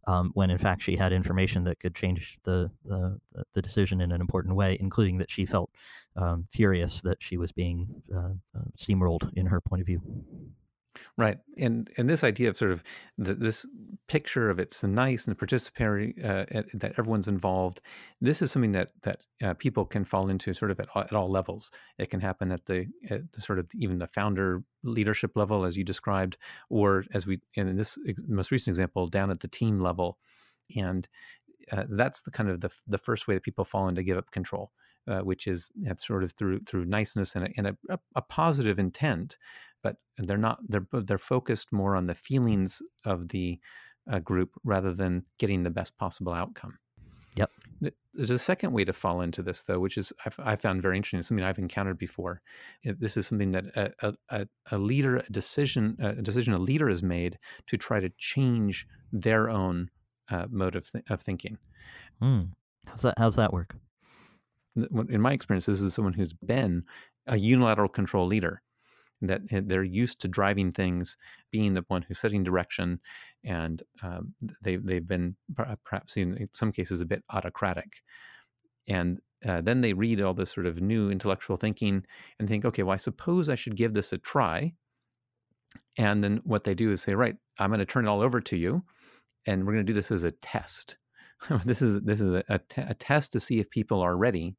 um, 0.07 0.31
when 0.35 0.51
in 0.51 0.59
fact 0.59 0.83
she 0.83 0.97
had 0.97 1.13
information 1.13 1.65
that 1.65 1.81
could 1.81 1.95
change 1.95 2.39
the, 2.45 2.71
the, 2.85 3.19
the 3.55 3.63
decision 3.63 4.01
in 4.01 4.13
an 4.13 4.21
important 4.21 4.55
way, 4.55 4.77
including 4.81 5.19
that 5.19 5.31
she 5.31 5.47
felt 5.47 5.71
um, 6.17 6.47
furious 6.51 7.01
that 7.03 7.23
she 7.23 7.37
was 7.37 7.53
being 7.53 8.03
uh, 8.15 8.35
uh, 8.55 8.65
steamrolled 8.77 9.33
in 9.35 9.47
her 9.47 9.61
point 9.61 9.81
of 9.81 9.87
view. 9.87 10.01
Right, 11.19 11.39
and 11.59 11.91
and 11.99 12.09
this 12.09 12.25
idea 12.25 12.49
of 12.49 12.57
sort 12.57 12.73
of 12.73 12.83
the, 13.19 13.35
this 13.35 13.67
picture 14.09 14.51
of 14.51 14.59
it's 14.59 14.83
nice 14.83 15.27
and 15.27 15.39
participatory 15.39 16.13
uh, 16.25 16.63
that 16.75 16.95
everyone's 16.99 17.29
involved. 17.29 17.81
This 18.21 18.41
is 18.43 18.53
something 18.53 18.73
that 18.73 18.93
that 19.03 19.21
uh, 19.43 19.55
people 19.55 19.85
can 19.85 20.05
fall 20.05 20.29
into 20.29 20.55
sort 20.55 20.71
of 20.71 20.81
at, 20.81 20.89
at 20.97 21.13
all 21.13 21.31
levels. 21.31 21.71
It 21.99 22.11
can 22.11 22.21
happen 22.21 22.53
at 22.53 22.67
the, 22.67 22.87
at 23.11 23.33
the 23.33 23.41
sort 23.41 23.59
of 23.59 23.69
even 23.75 23.99
the 23.99 24.07
founder 24.07 24.63
leadership 24.85 25.33
level, 25.35 25.65
as 25.65 25.77
you 25.77 25.85
described, 25.85 26.39
or 26.71 27.05
as 27.13 27.27
we 27.27 27.41
in 27.55 27.77
this 27.77 27.99
most 28.29 28.51
recent 28.51 28.73
example, 28.73 29.07
down 29.09 29.31
at 29.31 29.41
the 29.41 29.49
team 29.49 29.81
level, 29.81 30.19
and 30.77 31.09
uh, 31.73 31.85
that's 31.89 32.23
the 32.23 32.31
kind 32.31 32.49
of 32.49 32.61
the 32.61 32.71
the 32.87 32.99
first 32.99 33.27
way 33.27 33.35
that 33.35 33.43
people 33.43 33.65
fall 33.65 33.89
into 33.89 34.03
give 34.03 34.19
up 34.19 34.31
control. 34.31 34.73
Uh, 35.09 35.21
which 35.21 35.47
is 35.47 35.71
that 35.77 36.01
sort 36.01 36.25
of 36.25 36.33
through 36.33 36.59
through 36.67 36.85
niceness 36.85 37.37
and 37.37 37.45
a, 37.45 37.49
and 37.57 37.69
a, 37.69 37.99
a 38.17 38.23
positive 38.23 38.77
intent, 38.77 39.39
but 39.81 39.99
they're 40.19 40.37
not 40.37 40.59
they're 40.69 40.89
they're 40.93 41.17
focused 41.17 41.73
more 41.73 41.95
on 41.95 42.09
the 42.09 42.15
feelings 42.15 42.83
of 43.05 43.29
the 43.29 43.57
a 44.09 44.21
group 44.21 44.51
rather 44.65 44.95
than 44.95 45.25
getting 45.39 45.63
the 45.63 45.71
best 45.71 45.97
possible 45.97 46.33
outcome. 46.33 46.79
Yep. 47.37 47.51
There's 48.15 48.31
a 48.31 48.39
second 48.39 48.73
way 48.73 48.85
to 48.85 48.95
fall 48.95 49.21
into 49.21 49.43
this, 49.43 49.63
though, 49.63 49.79
which 49.79 49.99
is 49.99 50.11
I've, 50.25 50.39
I 50.43 50.57
found 50.57 50.81
very 50.81 50.97
interesting. 50.97 51.23
Something 51.23 51.45
I've 51.45 51.59
encountered 51.59 51.99
before. 51.99 52.41
This 52.83 53.19
is 53.19 53.27
something 53.27 53.53
that 53.53 53.67
a, 53.77 54.15
a, 54.31 54.47
a 54.73 54.79
leader, 54.79 55.19
a 55.19 55.31
decision, 55.31 55.97
a 56.01 56.23
decision 56.23 56.55
a 56.55 56.59
leader 56.59 56.89
has 56.89 57.03
made 57.03 57.39
to 57.67 57.77
try 57.77 58.01
to 58.01 58.09
change 58.17 58.87
their 59.13 59.51
own 59.51 59.91
uh, 60.31 60.47
mode 60.51 60.77
of, 60.77 60.91
th- 60.91 61.05
of 61.11 61.21
thinking. 61.21 61.59
Mm. 62.23 62.53
How's 62.87 63.03
that? 63.03 63.15
How's 63.19 63.37
that 63.37 63.53
work? 63.53 63.77
In 64.77 65.21
my 65.21 65.33
experience, 65.33 65.67
this 65.67 65.83
is 65.83 65.93
someone 65.93 66.15
who's 66.15 66.33
been 66.33 66.85
a 67.27 67.37
unilateral 67.37 67.89
control 67.89 68.27
leader 68.27 68.63
that 69.23 69.41
they're 69.51 69.83
used 69.83 70.21
to 70.21 70.29
driving 70.29 70.73
things, 70.73 71.17
being 71.51 71.75
the 71.75 71.85
one 71.89 72.03
who's 72.03 72.19
setting 72.19 72.45
direction, 72.45 73.01
and 73.45 73.83
um, 74.03 74.35
they 74.63 74.77
they've 74.77 75.07
been 75.07 75.37
perhaps 75.85 76.17
in 76.17 76.49
some 76.53 76.73
cases 76.73 77.01
a 77.01 77.07
bit 77.07 77.23
autocratic, 77.31 77.89
and 78.89 79.21
uh, 79.47 79.61
then 79.61 79.81
they 79.81 79.93
read 79.93 80.21
all 80.21 80.35
this 80.35 80.51
sort 80.51 80.67
of 80.67 80.81
new 80.81 81.11
intellectual 81.11 81.57
thinking 81.57 82.05
and 82.39 82.49
think, 82.49 82.65
okay, 82.65 82.83
well, 82.83 82.95
I 82.95 82.99
suppose 82.99 83.49
I 83.49 83.55
should 83.55 83.77
give 83.77 83.95
this 83.95 84.13
a 84.13 84.19
try. 84.19 84.73
And 85.99 86.23
then 86.23 86.41
what 86.45 86.65
they 86.65 86.75
do 86.75 86.91
is 86.91 87.03
say, 87.03 87.15
right, 87.15 87.37
I'm 87.59 87.71
going 87.71 87.81
to 87.81 87.87
turn 87.87 88.07
it 88.07 88.09
all 88.09 88.23
over 88.23 88.41
to 88.41 88.57
you, 88.57 88.83
and 89.47 89.65
we're 89.65 89.75
going 89.75 89.87
to 89.87 89.93
do 89.93 89.95
this 89.97 90.11
as 90.11 90.25
a 90.25 90.31
test. 90.31 90.97
this 91.65 91.83
is 91.83 92.01
this 92.03 92.21
is 92.21 92.35
a, 92.35 92.45
a, 92.49 92.59
t- 92.59 92.83
a 92.83 92.95
test 92.95 93.33
to 93.33 93.41
see 93.41 93.61
if 93.61 93.71
people 93.71 94.01
are 94.01 94.17
ready 94.17 94.57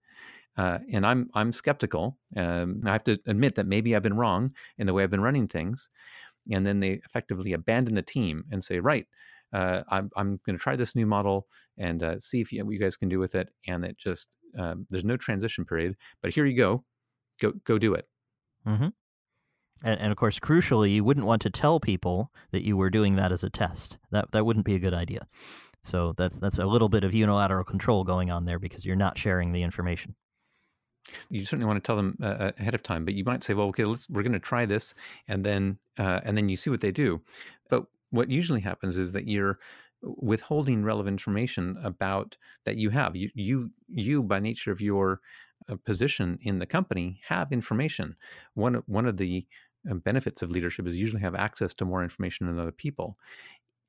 uh, 0.58 0.80
and 0.92 1.06
I'm 1.06 1.30
I'm 1.34 1.52
skeptical. 1.52 2.18
Um, 2.36 2.82
I 2.86 2.92
have 2.92 3.04
to 3.06 3.20
admit 3.28 3.56
that 3.56 3.68
maybe 3.68 3.96
I've 3.96 4.04
been 4.04 4.18
wrong 4.18 4.52
in 4.78 4.88
the 4.88 4.94
way 4.94 5.04
I've 5.04 5.12
been 5.12 5.22
running 5.22 5.48
things. 5.48 5.90
And 6.52 6.66
then 6.66 6.80
they 6.80 7.02
effectively 7.06 7.54
abandon 7.54 7.96
the 7.96 8.02
team 8.02 8.46
and 8.52 8.64
say, 8.64 8.80
right, 8.80 9.06
uh, 9.54 9.84
I'm 9.90 10.10
I'm 10.16 10.40
going 10.46 10.58
to 10.58 10.64
try 10.64 10.76
this 10.76 10.96
new 10.96 11.06
model 11.06 11.48
and 11.78 12.02
uh, 12.02 12.20
see 12.20 12.42
if 12.42 12.52
you, 12.52 12.66
what 12.66 12.72
you 12.72 12.80
guys 12.80 12.98
can 12.98 13.10
do 13.10 13.20
with 13.20 13.36
it. 13.36 13.50
And 13.68 13.86
it 13.86 13.98
just 13.98 14.30
um, 14.58 14.88
there's 14.90 15.06
no 15.06 15.18
transition 15.18 15.66
period, 15.66 15.96
but 16.22 16.34
here 16.34 16.46
you 16.46 16.58
go, 16.58 16.84
go 17.40 17.54
go 17.64 17.78
do 17.78 17.94
it. 17.94 18.08
Mm-hmm. 18.66 18.88
And, 19.84 20.00
and 20.00 20.12
of 20.12 20.18
course, 20.18 20.40
crucially, 20.40 20.94
you 20.94 21.04
wouldn't 21.04 21.28
want 21.28 21.44
to 21.44 21.52
tell 21.52 21.80
people 21.80 22.32
that 22.52 22.66
you 22.66 22.76
were 22.76 22.90
doing 22.90 23.16
that 23.18 23.32
as 23.32 23.44
a 23.44 23.50
test. 23.50 23.98
That 24.12 24.32
that 24.32 24.46
wouldn't 24.46 24.66
be 24.66 24.76
a 24.76 24.80
good 24.80 24.94
idea. 24.94 25.28
So 25.84 26.14
that's 26.18 26.40
that's 26.40 26.58
a 26.58 26.66
little 26.66 26.90
bit 26.90 27.04
of 27.04 27.14
unilateral 27.14 27.64
control 27.64 28.04
going 28.04 28.32
on 28.32 28.46
there 28.46 28.58
because 28.58 28.86
you're 28.86 28.96
not 28.96 29.20
sharing 29.20 29.54
the 29.54 29.62
information 29.62 30.16
you 31.30 31.46
certainly 31.46 31.66
want 31.66 31.82
to 31.82 31.86
tell 31.86 31.96
them 31.96 32.18
uh, 32.22 32.26
uh, 32.26 32.52
ahead 32.60 32.76
of 32.76 32.84
time 32.84 33.06
but 33.06 33.14
you 33.14 33.24
might 33.24 33.44
say 33.44 33.54
well 33.54 33.68
okay 33.68 33.86
let's 33.86 34.10
we're 34.10 34.24
going 34.24 34.32
to 34.32 34.40
try 34.40 34.66
this 34.66 34.94
and 35.28 35.46
then 35.46 35.78
uh, 35.98 36.22
and 36.24 36.38
then 36.38 36.50
you 36.50 36.58
see 36.58 36.70
what 36.70 36.82
they 36.82 36.92
do. 36.92 37.22
But 37.70 37.86
what 38.12 38.30
usually 38.30 38.62
happens 38.62 38.98
is 38.98 39.12
that 39.14 39.28
you're 39.28 39.60
withholding 40.02 40.84
relevant 40.84 41.16
information 41.16 41.78
about 41.84 42.38
that 42.66 42.78
you 42.78 42.90
have. 42.92 43.16
You 43.16 43.30
you 43.34 43.72
you 43.88 44.24
by 44.24 44.40
nature 44.40 44.72
of 44.72 44.82
your 44.82 45.22
uh, 45.70 45.76
position 45.86 46.38
in 46.44 46.60
the 46.60 46.66
company 46.66 47.20
have 47.28 47.52
information. 47.52 48.16
One 48.54 48.76
one 48.86 49.06
of 49.06 49.18
the 49.18 49.46
uh, 49.90 49.96
benefits 49.96 50.42
of 50.42 50.52
leadership 50.52 50.88
is 50.88 50.96
usually 50.96 51.22
have 51.22 51.36
access 51.36 51.74
to 51.76 51.86
more 51.86 52.04
information 52.04 52.48
than 52.48 52.60
other 52.60 52.72
people 52.72 53.18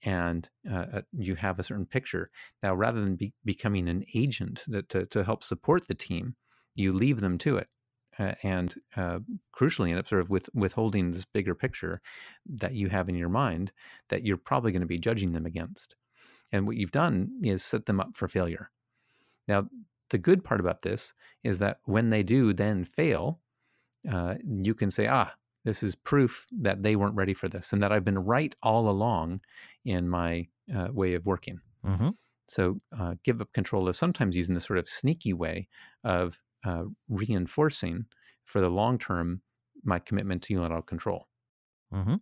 and 0.05 0.49
uh, 0.73 1.03
you 1.13 1.35
have 1.35 1.59
a 1.59 1.65
certain 1.65 1.85
picture. 1.85 2.31
Now 2.63 2.73
rather 2.73 3.05
than 3.05 3.17
be, 3.17 3.33
becoming 3.45 3.89
an 3.89 4.05
agent 4.15 4.65
to, 4.91 5.07
to 5.07 5.25
help 5.25 5.43
support 5.43 5.89
the 5.89 5.95
team 5.95 6.37
you 6.79 6.93
leave 6.93 7.21
them 7.21 7.39
to 7.39 7.57
it. 7.57 7.69
Uh, 8.19 8.35
and 8.43 8.75
uh, 8.97 9.21
crucially 9.57 9.91
end 9.91 9.99
up 9.99 10.09
sort 10.09 10.21
of 10.21 10.29
with 10.29 10.51
withholding 10.53 11.13
this 11.13 11.25
bigger 11.25 11.55
picture 11.55 12.01
that 12.47 12.75
you 12.75 12.89
have 12.89 13.09
in 13.09 13.15
your 13.15 13.29
mind 13.29 13.71
that 14.09 14.27
you're 14.27 14.37
probably 14.37 14.73
going 14.73 14.83
to 14.83 14.87
be 14.87 14.99
judging 14.99 15.33
them 15.33 15.47
against. 15.47 15.95
And 16.51 16.67
what 16.67 16.77
you've 16.77 16.91
done 16.91 17.31
is 17.45 17.65
set 17.65 17.87
them 17.87 18.01
up 18.01 18.17
for 18.17 18.27
failure. 18.27 18.71
Now, 19.47 19.69
the 20.11 20.19
good 20.19 20.43
part 20.43 20.59
about 20.59 20.83
this 20.83 21.15
is 21.45 21.59
that 21.61 21.79
when 21.85 22.11
they 22.11 22.25
do 22.25 22.53
then 22.53 22.85
fail, 22.85 23.39
uh, 24.11 24.35
you 24.45 24.75
can 24.75 24.91
say, 24.91 25.07
ah, 25.07 25.33
this 25.65 25.83
is 25.83 25.95
proof 25.95 26.47
that 26.61 26.83
they 26.83 26.97
weren't 26.97 27.15
ready 27.15 27.35
for 27.35 27.49
this 27.49 27.73
and 27.73 27.83
that 27.83 27.93
I've 27.93 28.05
been 28.05 28.19
right 28.19 28.55
all 28.63 28.89
along 28.89 29.41
in 29.85 30.09
my 30.09 30.49
uh, 30.75 30.89
way 30.91 31.15
of 31.15 31.27
working. 31.27 31.61
Mm-hmm. 31.85 32.11
So, 32.49 32.81
uh, 32.99 33.15
give 33.25 33.41
up 33.43 33.53
control 33.53 33.89
is 33.89 33.99
sometimes 33.99 34.35
using 34.35 34.55
this 34.55 34.65
sort 34.65 34.79
of 34.79 34.89
sneaky 34.89 35.35
way 35.35 35.69
of 36.03 36.41
uh, 36.69 36.85
reinforcing 37.09 38.07
for 38.45 38.61
the 38.61 38.69
long 38.71 38.99
term 38.99 39.43
my 39.85 39.99
commitment 39.99 40.43
to 40.43 40.53
unilateral 40.53 40.83
control. 40.83 41.29
Mm-hmm 41.93 42.17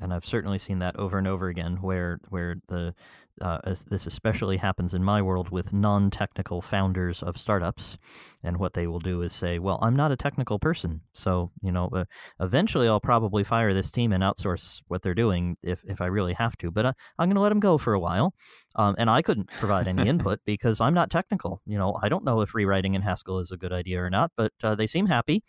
and 0.00 0.12
I've 0.12 0.24
certainly 0.24 0.58
seen 0.58 0.78
that 0.78 0.96
over 0.96 1.18
and 1.18 1.28
over 1.28 1.48
again, 1.48 1.76
where 1.76 2.20
where 2.28 2.56
the 2.68 2.94
uh, 3.40 3.58
this 3.88 4.06
especially 4.06 4.58
happens 4.58 4.94
in 4.94 5.02
my 5.02 5.22
world 5.22 5.50
with 5.50 5.72
non-technical 5.72 6.60
founders 6.60 7.22
of 7.22 7.38
startups, 7.38 7.96
and 8.44 8.58
what 8.58 8.74
they 8.74 8.86
will 8.86 8.98
do 8.98 9.22
is 9.22 9.32
say, 9.32 9.58
"Well, 9.58 9.78
I'm 9.80 9.96
not 9.96 10.12
a 10.12 10.16
technical 10.16 10.58
person, 10.58 11.00
so 11.14 11.50
you 11.62 11.72
know, 11.72 11.88
uh, 11.88 12.04
eventually 12.40 12.88
I'll 12.88 13.00
probably 13.00 13.42
fire 13.44 13.72
this 13.72 13.90
team 13.90 14.12
and 14.12 14.22
outsource 14.22 14.82
what 14.88 15.02
they're 15.02 15.14
doing 15.14 15.56
if 15.62 15.82
if 15.84 16.00
I 16.00 16.06
really 16.06 16.34
have 16.34 16.56
to, 16.58 16.70
but 16.70 16.86
uh, 16.86 16.92
I'm 17.18 17.28
going 17.28 17.36
to 17.36 17.40
let 17.40 17.48
them 17.48 17.60
go 17.60 17.78
for 17.78 17.94
a 17.94 18.00
while." 18.00 18.34
Um, 18.74 18.94
and 18.98 19.10
I 19.10 19.22
couldn't 19.22 19.50
provide 19.50 19.86
any 19.88 20.08
input 20.08 20.40
because 20.46 20.80
I'm 20.80 20.94
not 20.94 21.10
technical. 21.10 21.62
You 21.66 21.78
know, 21.78 21.96
I 22.02 22.08
don't 22.08 22.24
know 22.24 22.40
if 22.40 22.54
rewriting 22.54 22.94
in 22.94 23.02
Haskell 23.02 23.38
is 23.38 23.50
a 23.52 23.56
good 23.56 23.72
idea 23.72 24.02
or 24.02 24.10
not, 24.10 24.32
but 24.36 24.52
uh, 24.62 24.74
they 24.74 24.86
seem 24.86 25.06
happy. 25.06 25.42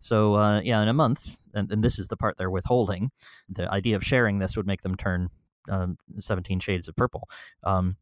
So 0.00 0.34
uh, 0.34 0.60
yeah, 0.60 0.82
in 0.82 0.88
a 0.88 0.92
month, 0.92 1.38
and, 1.54 1.70
and, 1.70 1.82
this 1.82 1.98
is 1.98 2.08
the 2.08 2.16
part 2.16 2.36
they're 2.36 2.50
withholding. 2.50 3.10
The 3.48 3.70
idea 3.72 3.96
of 3.96 4.04
sharing 4.04 4.38
this 4.38 4.56
would 4.56 4.66
make 4.66 4.82
them 4.82 4.96
turn 4.96 5.30
um, 5.68 5.96
17 6.18 6.60
shades 6.60 6.88
of 6.88 6.96
purple. 6.96 7.28
Um, 7.62 7.96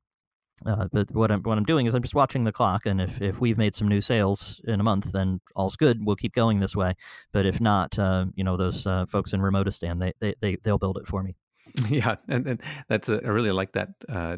uh, 0.67 0.87
but 0.93 1.11
what 1.13 1.33
I'm 1.33 1.43
what 1.43 1.59
I'm 1.59 1.65
doing 1.65 1.87
is 1.87 1.95
I'm 1.95 2.03
just 2.03 2.15
watching 2.15 2.45
the 2.45 2.53
clock, 2.53 2.87
and 2.87 3.01
if, 3.01 3.21
if 3.21 3.41
we've 3.41 3.59
made 3.59 3.75
some 3.75 3.89
new 3.89 4.01
sales 4.01 4.61
in 4.65 4.79
a 4.81 4.83
month, 4.83 5.11
then 5.13 5.41
all's 5.57 5.77
good. 5.77 6.05
We'll 6.05 6.17
keep 6.17 6.35
going 6.35 6.61
this 6.61 6.77
way. 6.77 6.95
But 7.33 7.47
if 7.47 7.61
not, 7.61 7.99
uh, 7.99 8.27
you 8.35 8.45
know, 8.45 8.57
those 8.57 8.87
uh, 8.87 9.07
folks 9.07 9.33
in 9.33 9.41
Remotistan, 9.41 9.99
they 9.99 10.13
they 10.21 10.35
they 10.41 10.57
they'll 10.63 10.79
build 10.79 10.99
it 10.99 11.07
for 11.07 11.23
me. 11.23 11.37
Yeah, 11.89 12.17
and, 12.29 12.47
and 12.47 12.63
that's 12.89 13.09
a, 13.09 13.25
I 13.25 13.29
really 13.29 13.53
like 13.53 13.73
that 13.73 13.89
uh, 14.09 14.37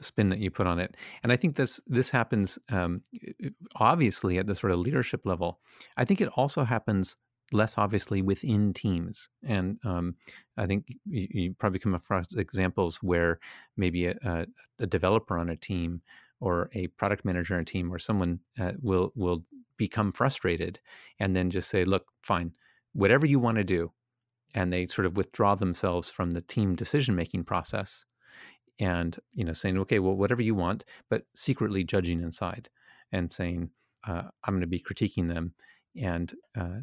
spin 0.00 0.28
that 0.30 0.38
you 0.38 0.50
put 0.50 0.66
on 0.66 0.78
it. 0.78 0.96
And 1.22 1.32
I 1.32 1.36
think 1.36 1.56
this 1.56 1.80
this 1.86 2.10
happens 2.10 2.58
um, 2.70 3.02
obviously 3.76 4.38
at 4.38 4.46
the 4.46 4.54
sort 4.54 4.72
of 4.72 4.80
leadership 4.80 5.22
level. 5.24 5.60
I 5.96 6.04
think 6.04 6.20
it 6.20 6.28
also 6.36 6.64
happens 6.64 7.16
less 7.52 7.78
obviously 7.78 8.22
within 8.22 8.72
teams. 8.72 9.28
And 9.46 9.78
um, 9.84 10.16
I 10.56 10.66
think 10.66 10.86
you, 11.04 11.28
you, 11.30 11.54
probably 11.54 11.78
come 11.78 11.94
across 11.94 12.34
examples 12.34 12.96
where 12.96 13.38
maybe 13.76 14.06
a, 14.06 14.46
a, 14.78 14.86
developer 14.86 15.38
on 15.38 15.50
a 15.50 15.56
team 15.56 16.00
or 16.40 16.70
a 16.74 16.88
product 16.88 17.24
manager 17.24 17.54
on 17.54 17.60
a 17.60 17.64
team 17.64 17.92
or 17.92 17.98
someone 17.98 18.40
uh, 18.58 18.72
will 18.80 19.12
will 19.14 19.44
become 19.76 20.12
frustrated 20.12 20.80
and 21.20 21.34
then 21.36 21.50
just 21.50 21.68
say, 21.68 21.84
"Look, 21.84 22.06
fine, 22.22 22.52
whatever 22.92 23.26
you 23.26 23.38
want 23.38 23.58
to 23.58 23.64
do." 23.64 23.92
and 24.54 24.72
they 24.72 24.86
sort 24.86 25.06
of 25.06 25.16
withdraw 25.16 25.54
themselves 25.54 26.08
from 26.08 26.30
the 26.30 26.40
team 26.40 26.74
decision 26.74 27.14
making 27.14 27.44
process 27.44 28.04
and 28.80 29.18
you 29.34 29.44
know 29.44 29.52
saying 29.52 29.78
okay 29.78 29.98
well 29.98 30.14
whatever 30.14 30.42
you 30.42 30.54
want 30.54 30.84
but 31.10 31.22
secretly 31.34 31.84
judging 31.84 32.22
inside 32.22 32.68
and 33.12 33.30
saying 33.30 33.68
uh, 34.06 34.22
i'm 34.44 34.54
going 34.54 34.60
to 34.60 34.66
be 34.66 34.80
critiquing 34.80 35.28
them 35.28 35.52
and 36.00 36.34
uh, 36.58 36.78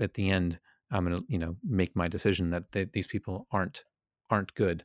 at 0.00 0.14
the 0.14 0.30
end 0.30 0.58
i'm 0.90 1.04
going 1.04 1.20
to 1.20 1.24
you 1.28 1.38
know 1.38 1.56
make 1.64 1.94
my 1.96 2.08
decision 2.08 2.50
that 2.50 2.64
they, 2.72 2.84
these 2.92 3.06
people 3.06 3.46
aren't 3.52 3.84
aren't 4.30 4.54
good 4.54 4.84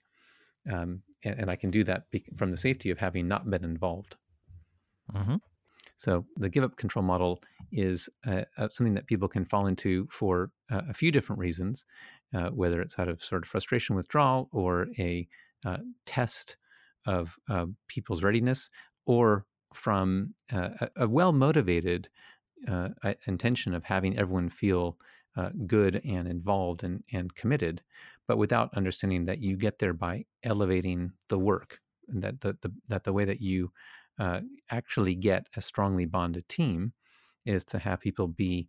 um, 0.72 1.02
and, 1.24 1.40
and, 1.40 1.52
i 1.52 1.56
can 1.56 1.72
do 1.72 1.84
that 1.84 2.10
be- 2.12 2.26
from 2.36 2.52
the 2.52 2.58
safety 2.58 2.90
of 2.90 2.98
having 2.98 3.28
not 3.28 3.50
been 3.50 3.64
involved 3.64 4.16
mm-hmm. 5.14 5.36
So 5.98 6.26
the 6.38 6.50
give 6.50 6.64
up 6.64 6.76
control 6.76 7.04
model 7.04 7.42
is 7.72 8.10
uh, 8.28 8.42
uh, 8.58 8.68
something 8.70 8.94
that 8.96 9.08
people 9.08 9.28
can 9.28 9.46
fall 9.46 9.68
into 9.68 10.08
for 10.12 10.52
uh, 10.72 10.82
a 10.90 10.94
few 10.94 11.12
different 11.12 11.40
reasons, 11.40 11.86
uh, 12.34 12.50
whether 12.50 12.82
it's 12.82 13.00
out 13.00 13.08
of 13.08 13.24
sort 13.24 13.44
of 13.44 13.50
frustration 13.50 13.96
withdrawal 13.96 14.50
or 14.52 14.88
a 15.00 15.28
uh, 15.66 15.78
test 16.06 16.58
of 17.08 17.38
people's 17.88 18.24
readiness, 18.24 18.70
or 19.06 19.46
from 19.74 20.34
uh, 20.52 20.70
a, 20.82 20.90
a 21.04 21.08
well 21.08 21.32
motivated 21.32 22.10
intention 23.28 23.74
of 23.74 23.84
having 23.84 24.18
everyone 24.18 24.50
feel 24.50 24.98
good 25.68 26.02
and 26.06 26.28
involved 26.28 26.84
and, 26.84 27.04
and 27.12 27.36
committed, 27.36 27.82
but 28.28 28.38
without 28.38 28.74
understanding 28.74 29.26
that 29.26 29.40
you 29.40 29.58
get 29.58 29.80
there 29.80 29.94
by 29.94 30.26
elevating 30.44 31.12
the 31.30 31.40
work 31.40 31.80
and 32.08 32.22
that 32.24 32.40
the, 32.42 32.58
the 32.62 32.72
that 32.88 33.04
the 33.04 33.14
way 33.14 33.26
that 33.26 33.42
you 33.42 33.72
uh, 34.20 34.40
actually 34.70 35.16
get 35.16 35.48
a 35.56 35.62
strongly 35.62 36.06
bonded 36.06 36.48
team 36.48 36.94
is 37.46 37.64
to 37.66 37.80
have 37.80 38.00
people 38.00 38.28
be 38.28 38.68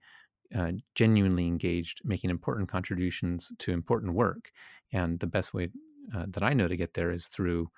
uh, 0.54 0.72
genuinely 0.94 1.46
engaged, 1.46 2.00
making 2.04 2.30
important 2.30 2.68
contributions 2.68 3.50
to 3.58 3.72
important 3.72 4.14
work. 4.14 4.50
And 4.92 5.18
the 5.18 5.26
best 5.26 5.54
way 5.54 5.70
uh, 6.14 6.26
that 6.28 6.42
I 6.42 6.52
know 6.52 6.68
to 6.68 6.76
get 6.76 6.94
there 6.94 7.10
is 7.10 7.28
through 7.28 7.70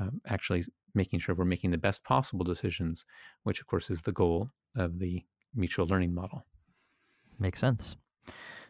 um, 0.00 0.20
actually 0.26 0.64
making 0.94 1.20
sure 1.20 1.34
we're 1.34 1.44
making 1.44 1.70
the 1.70 1.78
best 1.78 2.04
possible 2.04 2.44
decisions, 2.44 3.04
which, 3.42 3.60
of 3.60 3.66
course, 3.66 3.90
is 3.90 4.02
the 4.02 4.12
goal 4.12 4.50
of 4.74 4.98
the 4.98 5.22
mutual 5.56 5.86
learning 5.86 6.14
model. 6.14 6.44
Makes 7.38 7.60
sense. 7.60 7.96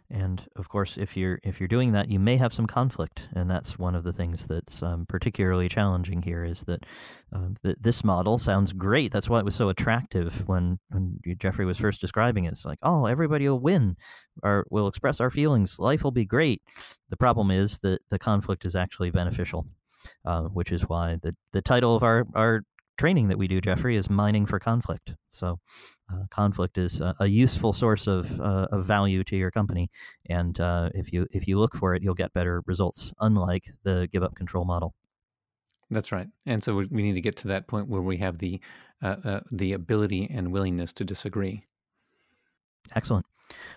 And 0.08 0.46
of 0.54 0.68
course, 0.68 0.96
if 0.96 1.16
you're 1.16 1.40
if 1.42 1.58
you're 1.58 1.66
doing 1.66 1.90
that, 1.92 2.08
you 2.08 2.20
may 2.20 2.36
have 2.36 2.52
some 2.52 2.68
conflict, 2.68 3.28
and 3.34 3.50
that's 3.50 3.76
one 3.76 3.96
of 3.96 4.04
the 4.04 4.12
things 4.12 4.46
that's 4.46 4.80
um, 4.80 5.04
particularly 5.08 5.68
challenging 5.68 6.22
here. 6.22 6.44
Is 6.44 6.62
that 6.64 6.86
um, 7.32 7.56
that 7.64 7.82
this 7.82 8.04
model 8.04 8.38
sounds 8.38 8.72
great. 8.72 9.10
That's 9.10 9.28
why 9.28 9.40
it 9.40 9.44
was 9.44 9.56
so 9.56 9.68
attractive 9.68 10.46
when 10.46 10.78
when 10.90 11.18
Jeffrey 11.38 11.66
was 11.66 11.78
first 11.78 12.00
describing 12.00 12.44
it. 12.44 12.52
It's 12.52 12.64
like, 12.64 12.78
oh, 12.82 13.06
everybody 13.06 13.48
will 13.48 13.58
win, 13.58 13.96
or 14.44 14.64
we'll 14.70 14.86
express 14.86 15.20
our 15.20 15.30
feelings. 15.30 15.80
Life 15.80 16.04
will 16.04 16.12
be 16.12 16.24
great. 16.24 16.62
The 17.10 17.16
problem 17.16 17.50
is 17.50 17.80
that 17.80 18.00
the 18.08 18.18
conflict 18.18 18.64
is 18.64 18.76
actually 18.76 19.10
beneficial, 19.10 19.66
uh, 20.24 20.42
which 20.42 20.70
is 20.70 20.82
why 20.82 21.16
the 21.20 21.34
the 21.52 21.62
title 21.62 21.96
of 21.96 22.04
our 22.04 22.26
our 22.36 22.62
training 22.96 23.28
that 23.28 23.38
we 23.38 23.48
do, 23.48 23.60
Jeffrey, 23.60 23.96
is 23.96 24.08
mining 24.08 24.46
for 24.46 24.58
conflict. 24.58 25.14
So, 25.30 25.58
uh, 26.12 26.24
conflict 26.30 26.78
is 26.78 27.00
a, 27.00 27.14
a, 27.20 27.26
useful 27.26 27.72
source 27.72 28.06
of, 28.06 28.40
uh, 28.40 28.68
of 28.70 28.84
value 28.84 29.24
to 29.24 29.36
your 29.36 29.50
company, 29.50 29.90
and 30.28 30.58
uh, 30.60 30.90
if 30.94 31.12
you 31.12 31.26
if 31.32 31.48
you 31.48 31.58
look 31.58 31.74
for 31.74 31.94
it, 31.94 32.02
you'll 32.02 32.14
get 32.14 32.32
better 32.32 32.62
results. 32.66 33.12
Unlike 33.20 33.72
the 33.82 34.08
give 34.12 34.22
up 34.22 34.34
control 34.34 34.64
model. 34.64 34.94
That's 35.90 36.12
right, 36.12 36.28
and 36.46 36.62
so 36.62 36.76
we 36.76 37.02
need 37.02 37.14
to 37.14 37.20
get 37.20 37.36
to 37.38 37.48
that 37.48 37.66
point 37.66 37.88
where 37.88 38.02
we 38.02 38.18
have 38.18 38.38
the 38.38 38.60
uh, 39.02 39.16
uh, 39.24 39.40
the 39.50 39.72
ability 39.72 40.30
and 40.32 40.52
willingness 40.52 40.92
to 40.94 41.04
disagree. 41.04 41.64
Excellent. 42.94 43.26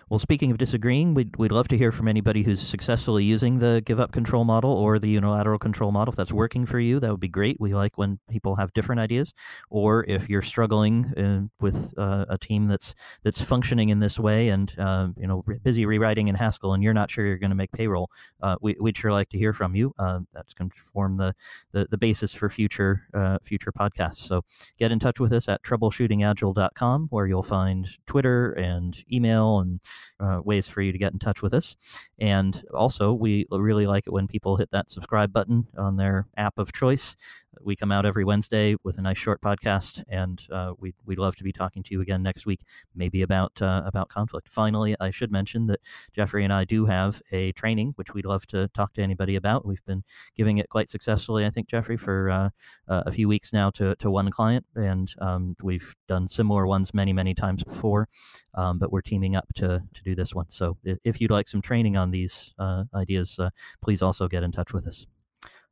Well, 0.08 0.18
speaking 0.18 0.50
of 0.50 0.58
disagreeing, 0.58 1.14
we'd, 1.14 1.36
we'd 1.36 1.52
love 1.52 1.68
to 1.68 1.78
hear 1.78 1.92
from 1.92 2.08
anybody 2.08 2.42
who's 2.42 2.60
successfully 2.60 3.22
using 3.22 3.60
the 3.60 3.80
give 3.84 4.00
up 4.00 4.10
control 4.10 4.44
model 4.44 4.72
or 4.72 4.98
the 4.98 5.08
unilateral 5.08 5.58
control 5.58 5.92
model. 5.92 6.10
If 6.10 6.16
that's 6.16 6.32
working 6.32 6.66
for 6.66 6.80
you, 6.80 6.98
that 6.98 7.10
would 7.10 7.20
be 7.20 7.28
great. 7.28 7.58
We 7.60 7.74
like 7.74 7.96
when 7.96 8.18
people 8.28 8.56
have 8.56 8.72
different 8.72 9.00
ideas. 9.00 9.32
Or 9.68 10.04
if 10.08 10.28
you're 10.28 10.42
struggling 10.42 11.06
uh, 11.16 11.48
with 11.60 11.94
uh, 11.96 12.26
a 12.28 12.38
team 12.38 12.66
that's 12.66 12.94
that's 13.22 13.40
functioning 13.40 13.90
in 13.90 14.00
this 14.00 14.18
way 14.18 14.48
and 14.48 14.74
uh, 14.78 15.08
you 15.16 15.28
know 15.28 15.44
busy 15.62 15.86
rewriting 15.86 16.26
in 16.26 16.34
Haskell 16.34 16.74
and 16.74 16.82
you're 16.82 16.94
not 16.94 17.10
sure 17.10 17.24
you're 17.24 17.38
going 17.38 17.50
to 17.50 17.56
make 17.56 17.70
payroll, 17.70 18.10
uh, 18.42 18.56
we, 18.60 18.74
would 18.80 18.96
sure 18.96 19.12
like 19.12 19.28
to 19.28 19.38
hear 19.38 19.52
from 19.52 19.76
you. 19.76 19.94
Uh, 19.98 20.20
that's 20.34 20.54
going 20.54 20.70
to 20.70 20.76
form 20.92 21.16
the, 21.16 21.34
the, 21.70 21.86
the 21.90 21.98
basis 21.98 22.34
for 22.34 22.50
future 22.50 23.06
uh, 23.14 23.38
future 23.44 23.70
podcasts. 23.70 24.16
So 24.26 24.42
get 24.76 24.90
in 24.90 24.98
touch 24.98 25.20
with 25.20 25.32
us 25.32 25.48
at 25.48 25.62
troubleshootingagile.com 25.62 27.06
where 27.10 27.26
you'll 27.26 27.42
find 27.44 27.88
Twitter 28.06 28.52
and 28.52 28.96
email 29.12 29.59
and 29.60 29.80
uh, 30.18 30.40
ways 30.44 30.68
for 30.68 30.82
you 30.82 30.92
to 30.92 30.98
get 30.98 31.12
in 31.12 31.18
touch 31.18 31.42
with 31.42 31.54
us. 31.54 31.76
And 32.18 32.62
also, 32.74 33.12
we 33.12 33.46
really 33.50 33.86
like 33.86 34.06
it 34.06 34.12
when 34.12 34.26
people 34.28 34.56
hit 34.56 34.70
that 34.72 34.90
subscribe 34.90 35.32
button 35.32 35.66
on 35.76 35.96
their 35.96 36.26
app 36.36 36.58
of 36.58 36.72
choice. 36.72 37.16
We 37.62 37.76
come 37.76 37.92
out 37.92 38.06
every 38.06 38.24
Wednesday 38.24 38.74
with 38.84 38.98
a 38.98 39.02
nice 39.02 39.18
short 39.18 39.42
podcast, 39.42 40.02
and 40.08 40.42
uh, 40.50 40.72
we, 40.78 40.94
we'd 41.04 41.18
love 41.18 41.36
to 41.36 41.44
be 41.44 41.52
talking 41.52 41.82
to 41.82 41.92
you 41.92 42.00
again 42.00 42.22
next 42.22 42.46
week, 42.46 42.60
maybe 42.94 43.20
about 43.22 43.60
uh, 43.60 43.82
about 43.84 44.08
conflict. 44.08 44.48
Finally, 44.48 44.96
I 44.98 45.10
should 45.10 45.30
mention 45.30 45.66
that 45.66 45.80
Jeffrey 46.14 46.44
and 46.44 46.52
I 46.52 46.64
do 46.64 46.86
have 46.86 47.20
a 47.32 47.52
training 47.52 47.92
which 47.96 48.14
we'd 48.14 48.24
love 48.24 48.46
to 48.48 48.68
talk 48.68 48.94
to 48.94 49.02
anybody 49.02 49.36
about. 49.36 49.66
We've 49.66 49.84
been 49.84 50.04
giving 50.36 50.58
it 50.58 50.70
quite 50.70 50.88
successfully, 50.88 51.44
I 51.44 51.50
think, 51.50 51.68
Jeffrey, 51.68 51.96
for 51.96 52.30
uh, 52.30 52.48
uh 52.88 53.02
a 53.06 53.12
few 53.12 53.28
weeks 53.28 53.52
now 53.52 53.70
to, 53.70 53.94
to 53.96 54.10
one 54.10 54.30
client, 54.30 54.64
and 54.74 55.12
um, 55.20 55.54
we've 55.62 55.94
done 56.08 56.28
similar 56.28 56.66
ones 56.66 56.94
many, 56.94 57.12
many 57.12 57.34
times 57.34 57.62
before, 57.62 58.08
um, 58.54 58.78
but 58.78 58.90
we're 58.90 59.02
teaming 59.02 59.36
up 59.36 59.46
to, 59.56 59.82
to 59.92 60.02
do 60.02 60.14
this 60.14 60.34
one. 60.34 60.48
So 60.48 60.78
if 61.04 61.20
you'd 61.20 61.30
like 61.30 61.48
some 61.48 61.60
training 61.62 61.96
on 61.96 62.10
these 62.10 62.54
uh, 62.58 62.84
ideas, 62.94 63.38
please 63.82 64.00
also 64.00 64.28
get 64.28 64.42
in 64.42 64.52
touch 64.52 64.72
with 64.72 64.86
us. 64.86 65.06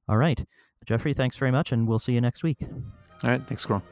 All 0.09 0.17
right. 0.17 0.45
Jeffrey, 0.87 1.13
thanks 1.15 1.37
very 1.37 1.51
much, 1.51 1.73
and 1.73 1.87
we'll 1.87 1.99
see 1.99 2.13
you 2.13 2.21
next 2.21 2.43
week. 2.43 2.59
All 3.23 3.31
right. 3.31 3.47
Thanks, 3.47 3.63
Squirrel. 3.63 3.83